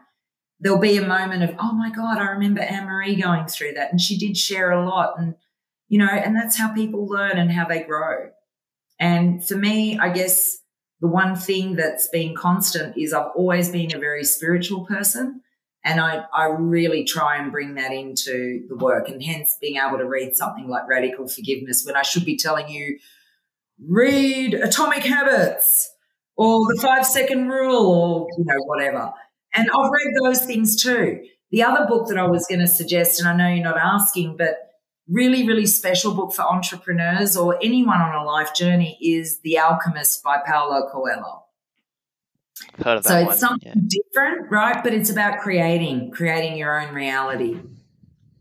there'll 0.59 0.79
be 0.79 0.97
a 0.97 1.07
moment 1.07 1.43
of, 1.43 1.55
oh 1.57 1.71
my 1.71 1.89
God, 1.89 2.17
I 2.17 2.25
remember 2.31 2.59
Anne 2.59 2.87
Marie 2.87 3.15
going 3.15 3.47
through 3.47 3.75
that. 3.75 3.91
And 3.91 4.01
she 4.01 4.17
did 4.17 4.35
share 4.35 4.71
a 4.71 4.85
lot. 4.85 5.13
And, 5.17 5.35
you 5.87 5.97
know, 5.97 6.09
and 6.09 6.35
that's 6.35 6.57
how 6.57 6.73
people 6.73 7.07
learn 7.07 7.37
and 7.37 7.49
how 7.49 7.65
they 7.65 7.83
grow. 7.83 8.31
And 8.99 9.47
for 9.47 9.55
me, 9.55 9.97
I 9.97 10.09
guess 10.09 10.57
the 11.03 11.09
one 11.09 11.35
thing 11.35 11.75
that's 11.75 12.07
been 12.07 12.33
constant 12.33 12.97
is 12.97 13.11
I've 13.11 13.31
always 13.35 13.69
been 13.69 13.93
a 13.93 13.99
very 13.99 14.23
spiritual 14.23 14.85
person. 14.85 15.41
And 15.83 15.99
I, 15.99 16.23
I 16.33 16.45
really 16.45 17.03
try 17.03 17.35
and 17.35 17.51
bring 17.51 17.75
that 17.75 17.91
into 17.91 18.65
the 18.69 18.77
work 18.77 19.09
and 19.09 19.21
hence 19.21 19.57
being 19.59 19.75
able 19.85 19.97
to 19.97 20.05
read 20.05 20.33
something 20.37 20.69
like 20.69 20.87
Radical 20.87 21.27
Forgiveness 21.27 21.83
when 21.85 21.97
I 21.97 22.03
should 22.03 22.23
be 22.23 22.37
telling 22.37 22.69
you, 22.69 22.97
read 23.85 24.53
Atomic 24.53 25.03
Habits 25.03 25.91
or 26.37 26.59
the 26.73 26.81
five 26.81 27.05
second 27.05 27.49
rule 27.49 27.85
or, 27.85 28.27
you 28.37 28.45
know, 28.45 28.63
whatever. 28.63 29.11
And 29.53 29.69
I've 29.69 29.91
read 29.91 30.13
those 30.23 30.45
things 30.45 30.81
too. 30.81 31.21
The 31.51 31.63
other 31.63 31.85
book 31.85 32.07
that 32.07 32.17
I 32.17 32.27
was 32.27 32.47
going 32.47 32.61
to 32.61 32.67
suggest, 32.67 33.19
and 33.19 33.27
I 33.27 33.35
know 33.35 33.53
you're 33.53 33.61
not 33.61 33.77
asking, 33.77 34.37
but 34.37 34.55
really, 35.07 35.47
really 35.47 35.65
special 35.65 36.13
book 36.13 36.33
for 36.33 36.43
entrepreneurs 36.43 37.35
or 37.35 37.57
anyone 37.61 37.99
on 37.99 38.15
a 38.15 38.23
life 38.23 38.53
journey 38.53 38.97
is 39.01 39.39
The 39.41 39.59
Alchemist 39.59 40.23
by 40.23 40.39
Paulo 40.45 40.89
Coelho. 40.91 41.43
Heard 42.83 42.99
of 42.99 43.05
so 43.05 43.17
it's 43.17 43.27
one. 43.27 43.37
something 43.37 43.73
yeah. 43.75 43.99
different, 44.03 44.51
right? 44.51 44.83
But 44.83 44.93
it's 44.93 45.09
about 45.09 45.39
creating, 45.39 46.11
creating 46.11 46.57
your 46.57 46.79
own 46.79 46.93
reality. 46.93 47.59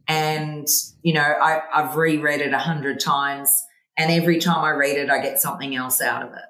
And, 0.06 0.68
you 1.02 1.14
know, 1.14 1.22
I, 1.22 1.62
I've 1.72 1.96
reread 1.96 2.40
it 2.40 2.52
a 2.52 2.58
hundred 2.58 3.00
times. 3.00 3.64
And 3.96 4.10
every 4.10 4.38
time 4.38 4.64
I 4.64 4.70
read 4.70 4.96
it, 4.96 5.10
I 5.10 5.20
get 5.20 5.40
something 5.40 5.74
else 5.74 6.00
out 6.00 6.22
of 6.22 6.32
it. 6.32 6.44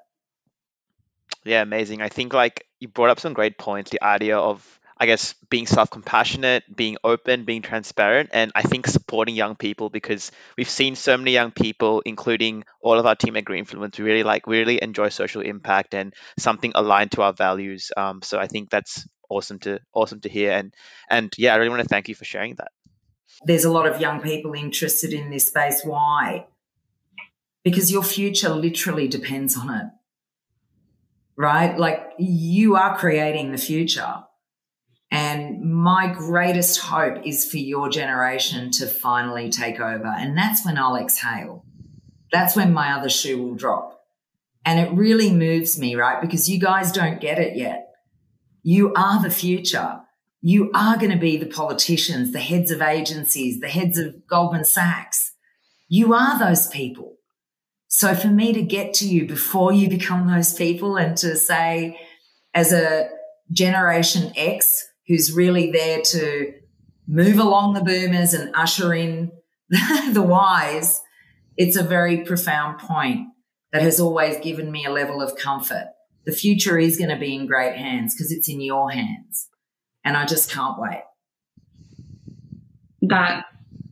Yeah, 1.43 1.61
amazing. 1.61 2.01
I 2.01 2.09
think 2.09 2.33
like 2.33 2.67
you 2.79 2.87
brought 2.87 3.09
up 3.09 3.19
some 3.19 3.33
great 3.33 3.57
points. 3.57 3.91
The 3.91 4.03
idea 4.03 4.37
of 4.37 4.79
I 5.03 5.05
guess 5.05 5.35
being 5.49 5.67
self-compassionate, 5.67 6.63
being 6.73 6.95
open, 7.03 7.43
being 7.43 7.61
transparent, 7.61 8.29
and 8.31 8.53
I 8.55 8.61
think 8.61 8.87
supporting 8.87 9.35
young 9.35 9.57
people 9.57 9.89
because 9.89 10.31
we've 10.57 10.69
seen 10.69 10.95
so 10.95 11.17
many 11.17 11.31
young 11.31 11.51
people, 11.51 12.01
including 12.05 12.63
all 12.81 12.97
of 12.97 13.05
our 13.05 13.13
team 13.13 13.35
at 13.35 13.43
Greenfluence, 13.43 13.99
we 13.99 14.05
really 14.05 14.23
like, 14.23 14.47
we 14.47 14.59
really 14.59 14.81
enjoy 14.81 15.09
social 15.09 15.41
impact 15.41 15.93
and 15.93 16.13
something 16.39 16.71
aligned 16.73 17.11
to 17.11 17.21
our 17.21 17.33
values. 17.33 17.91
Um, 17.97 18.21
so 18.21 18.39
I 18.39 18.47
think 18.47 18.69
that's 18.69 19.05
awesome 19.29 19.59
to 19.59 19.81
awesome 19.93 20.21
to 20.21 20.29
hear, 20.29 20.53
and 20.53 20.73
and 21.09 21.33
yeah, 21.37 21.53
I 21.53 21.57
really 21.57 21.71
want 21.71 21.81
to 21.81 21.89
thank 21.89 22.07
you 22.07 22.15
for 22.15 22.23
sharing 22.23 22.55
that. 22.55 22.71
There's 23.43 23.65
a 23.65 23.71
lot 23.73 23.85
of 23.85 23.99
young 23.99 24.21
people 24.21 24.53
interested 24.53 25.11
in 25.11 25.29
this 25.31 25.47
space. 25.47 25.81
Why? 25.83 26.47
Because 27.65 27.91
your 27.91 28.03
future 28.03 28.51
literally 28.51 29.09
depends 29.09 29.57
on 29.57 29.69
it 29.69 29.87
right? 31.35 31.77
Like 31.77 32.13
you 32.19 32.75
are 32.75 32.95
creating 32.95 33.51
the 33.51 33.57
future. 33.57 34.23
And 35.13 35.61
my 35.61 36.11
greatest 36.11 36.79
hope 36.79 37.19
is 37.23 37.45
for 37.45 37.57
your 37.57 37.87
generation 37.87 38.71
to 38.71 38.87
finally 38.87 39.51
take 39.51 39.79
over. 39.79 40.07
And 40.07 40.35
that's 40.35 40.65
when 40.65 40.75
I'll 40.75 40.95
exhale. 40.95 41.65
That's 42.31 42.55
when 42.55 42.73
my 42.73 42.93
other 42.93 43.09
shoe 43.09 43.39
will 43.39 43.53
drop. 43.53 44.01
And 44.65 44.79
it 44.79 44.91
really 44.91 45.31
moves 45.31 45.77
me, 45.77 45.93
right? 45.93 46.19
Because 46.19 46.49
you 46.49 46.59
guys 46.59 46.91
don't 46.91 47.21
get 47.21 47.37
it 47.37 47.55
yet. 47.55 47.89
You 48.63 48.91
are 48.95 49.21
the 49.21 49.29
future. 49.29 49.99
You 50.41 50.71
are 50.73 50.97
going 50.97 51.11
to 51.11 51.17
be 51.19 51.37
the 51.37 51.45
politicians, 51.45 52.31
the 52.31 52.39
heads 52.39 52.71
of 52.71 52.81
agencies, 52.81 53.59
the 53.59 53.67
heads 53.67 53.99
of 53.99 54.25
Goldman 54.25 54.65
Sachs. 54.65 55.33
You 55.87 56.15
are 56.15 56.39
those 56.39 56.67
people. 56.69 57.17
So 57.87 58.15
for 58.15 58.29
me 58.29 58.51
to 58.51 58.63
get 58.63 58.95
to 58.95 59.07
you 59.07 59.27
before 59.27 59.73
you 59.73 59.89
become 59.89 60.27
those 60.27 60.55
people 60.55 60.95
and 60.97 61.15
to 61.17 61.35
say, 61.35 61.99
as 62.55 62.73
a 62.73 63.09
generation 63.51 64.33
X 64.35 64.89
who's 65.07 65.31
really 65.31 65.71
there 65.71 66.01
to 66.01 66.53
move 67.07 67.37
along 67.37 67.73
the 67.73 67.81
boomers 67.81 68.33
and 68.33 68.55
usher 68.55 68.93
in 68.93 69.31
the 69.69 70.21
wise, 70.21 71.01
it's 71.57 71.75
a 71.75 71.83
very 71.83 72.23
profound 72.23 72.79
point 72.79 73.27
that 73.71 73.81
has 73.81 73.99
always 73.99 74.37
given 74.39 74.71
me 74.71 74.85
a 74.85 74.91
level 74.91 75.21
of 75.21 75.35
comfort. 75.35 75.89
The 76.25 76.31
future 76.31 76.77
is 76.77 76.97
going 76.97 77.09
to 77.09 77.17
be 77.17 77.35
in 77.35 77.47
great 77.47 77.75
hands 77.75 78.13
because 78.13 78.31
it's 78.31 78.47
in 78.47 78.61
your 78.61 78.91
hands. 78.91 79.49
And 80.05 80.15
I 80.15 80.25
just 80.25 80.49
can't 80.49 80.79
wait. 80.79 81.03
That 83.01 83.45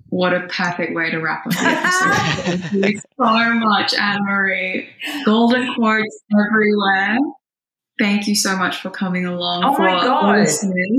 what 0.10 0.34
a 0.34 0.42
perfect 0.48 0.94
way 0.94 1.10
to 1.10 1.20
wrap 1.20 1.46
up 1.46 1.54
the 1.54 1.60
episode. 1.62 2.60
Thank 2.82 2.96
you 2.96 3.02
so 3.18 3.54
much, 3.54 3.94
Anne 3.94 4.24
Marie. 4.24 4.90
Golden 5.26 5.74
quotes 5.74 6.24
everywhere. 6.34 7.18
Thank 8.00 8.28
you 8.28 8.36
so 8.36 8.56
much 8.56 8.78
for 8.78 8.90
coming 8.90 9.26
along. 9.26 9.64
Oh 9.64 9.78
my 9.78 10.02
God. 10.02 10.48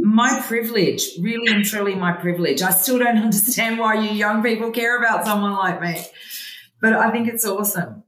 My 0.02 0.40
privilege, 0.46 1.02
really 1.20 1.52
and 1.52 1.64
truly 1.64 1.94
my 1.94 2.12
privilege. 2.12 2.62
I 2.62 2.70
still 2.70 2.98
don't 2.98 3.18
understand 3.24 3.78
why 3.78 3.94
you 3.94 4.11
young 4.11 4.42
people 4.42 4.70
care 4.70 4.98
about 4.98 5.24
someone 5.24 5.52
like 5.52 5.81
me, 5.81 6.00
but 6.81 6.92
I 6.92 7.11
think 7.11 7.28
it's 7.28 7.44
awesome. 7.44 8.05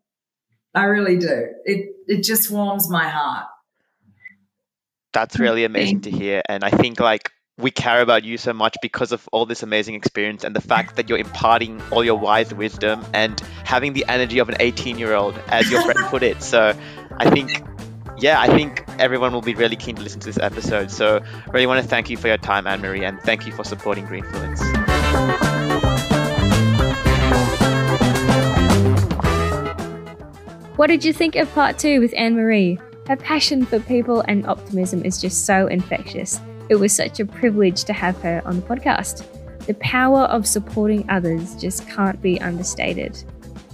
I 0.75 0.85
really 0.85 1.17
do. 1.19 1.49
It, 1.65 1.95
it 2.07 2.23
just 2.23 2.51
warms 2.51 2.91
my 2.91 3.09
heart. 3.09 3.47
That's 5.13 5.39
really 5.39 5.65
amazing 5.65 6.03
to 6.03 6.11
hear. 6.11 6.43
And 6.49 6.65
I 6.65 6.71
think 6.71 6.99
like 6.99 7.31
we 7.57 7.71
care 7.71 8.01
about 8.01 8.25
you 8.25 8.37
so 8.37 8.53
much 8.53 8.77
because 8.83 9.13
of 9.13 9.29
all 9.31 9.47
this 9.47 9.63
amazing 9.63 9.95
experience 9.95 10.43
and 10.43 10.57
the 10.57 10.61
fact 10.61 10.97
that 10.97 11.09
you're 11.09 11.19
imparting 11.19 11.81
all 11.93 12.03
your 12.03 12.19
wise 12.19 12.53
wisdom 12.53 13.05
and 13.15 13.41
having 13.65 13.93
the 13.93 14.05
energy 14.09 14.41
of 14.41 14.49
an 14.49 14.57
18 14.59 14.99
year 14.99 15.15
old, 15.15 15.39
as 15.49 15.71
your 15.71 15.83
friend 15.83 15.99
put 16.09 16.25
it. 16.25 16.43
So 16.43 16.77
I 17.19 17.31
think, 17.31 17.51
yeah, 18.25 18.41
I 18.41 18.47
think 18.47 18.83
everyone 18.99 19.35
will 19.35 19.43
be 19.43 19.55
really 19.55 19.77
keen 19.77 19.97
to 19.97 20.03
listen 20.03 20.19
to 20.21 20.27
this 20.27 20.39
episode. 20.39 20.91
So 20.91 21.21
I 21.23 21.51
really 21.51 21.67
want 21.67 21.83
to 21.83 21.87
thank 21.87 22.09
you 22.09 22.17
for 22.17 22.29
your 22.29 22.39
time, 22.39 22.67
Anne 22.67 22.81
Marie, 22.81 23.05
and 23.05 23.21
thank 23.21 23.45
you 23.47 23.53
for 23.53 23.65
supporting 23.65 24.07
Greenfluence. 24.07 24.63
What 30.77 30.87
did 30.87 31.05
you 31.05 31.13
think 31.13 31.37
of 31.37 31.53
part 31.53 31.79
two 31.79 32.01
with 32.01 32.15
Anne 32.17 32.35
Marie? 32.35 32.79
Her 33.09 33.17
passion 33.17 33.67
for 33.67 33.79
people 33.79 34.25
and 34.27 34.47
optimism 34.47 35.05
is 35.05 35.21
just 35.21 35.45
so 35.45 35.67
infectious. 35.67 36.41
It 36.71 36.77
was 36.77 36.95
such 36.95 37.21
a 37.21 37.27
privilege 37.27 37.85
to 37.85 37.93
have 37.93 38.17
her 38.23 38.41
on 38.47 38.57
the 38.57 38.67
podcast. 38.67 39.27
The 39.67 39.75
power 39.75 40.21
of 40.21 40.47
supporting 40.47 41.05
others 41.11 41.57
just 41.57 41.87
can't 41.89 42.23
be 42.23 42.41
understated. 42.41 43.23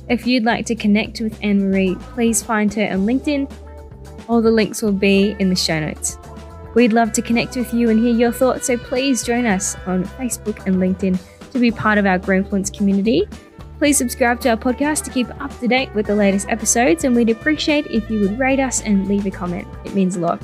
If 0.08 0.26
you'd 0.26 0.42
like 0.42 0.66
to 0.66 0.74
connect 0.74 1.20
with 1.20 1.38
Anne 1.40 1.70
Marie, 1.70 1.94
please 2.00 2.42
find 2.42 2.74
her 2.74 2.90
on 2.90 3.06
LinkedIn. 3.06 3.48
All 4.30 4.40
the 4.40 4.52
links 4.52 4.80
will 4.80 4.92
be 4.92 5.34
in 5.40 5.48
the 5.48 5.56
show 5.56 5.80
notes. 5.80 6.16
We'd 6.76 6.92
love 6.92 7.12
to 7.14 7.20
connect 7.20 7.56
with 7.56 7.74
you 7.74 7.90
and 7.90 7.98
hear 7.98 8.14
your 8.14 8.30
thoughts, 8.30 8.68
so 8.68 8.78
please 8.78 9.24
join 9.24 9.44
us 9.44 9.74
on 9.86 10.04
Facebook 10.04 10.64
and 10.66 10.76
LinkedIn 10.76 11.18
to 11.50 11.58
be 11.58 11.72
part 11.72 11.98
of 11.98 12.06
our 12.06 12.16
Greenfluence 12.16 12.72
community. 12.72 13.28
Please 13.78 13.98
subscribe 13.98 14.40
to 14.42 14.50
our 14.50 14.56
podcast 14.56 15.02
to 15.02 15.10
keep 15.10 15.28
up 15.42 15.58
to 15.58 15.66
date 15.66 15.92
with 15.96 16.06
the 16.06 16.14
latest 16.14 16.48
episodes, 16.48 17.02
and 17.02 17.16
we'd 17.16 17.28
appreciate 17.28 17.88
if 17.88 18.08
you 18.08 18.20
would 18.20 18.38
rate 18.38 18.60
us 18.60 18.82
and 18.82 19.08
leave 19.08 19.26
a 19.26 19.32
comment. 19.32 19.66
It 19.84 19.96
means 19.96 20.14
a 20.14 20.20
lot. 20.20 20.40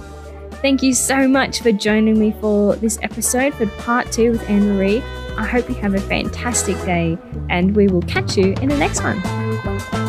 Thank 0.55 0.82
you 0.82 0.93
so 0.93 1.28
much 1.28 1.61
for 1.61 1.70
joining 1.70 2.18
me 2.18 2.34
for 2.41 2.74
this 2.74 2.99
episode 3.03 3.55
for 3.55 3.68
part 3.68 4.11
two 4.11 4.32
with 4.32 4.51
Anne 4.51 4.76
Marie. 4.76 5.01
I 5.37 5.47
hope 5.47 5.68
you 5.68 5.76
have 5.76 5.95
a 5.95 6.01
fantastic 6.01 6.74
day, 6.84 7.16
and 7.51 7.76
we 7.76 7.87
will 7.87 8.03
catch 8.03 8.37
you 8.37 8.53
in 8.61 8.68
the 8.68 8.78
next 8.78 9.05
one. 9.05 10.05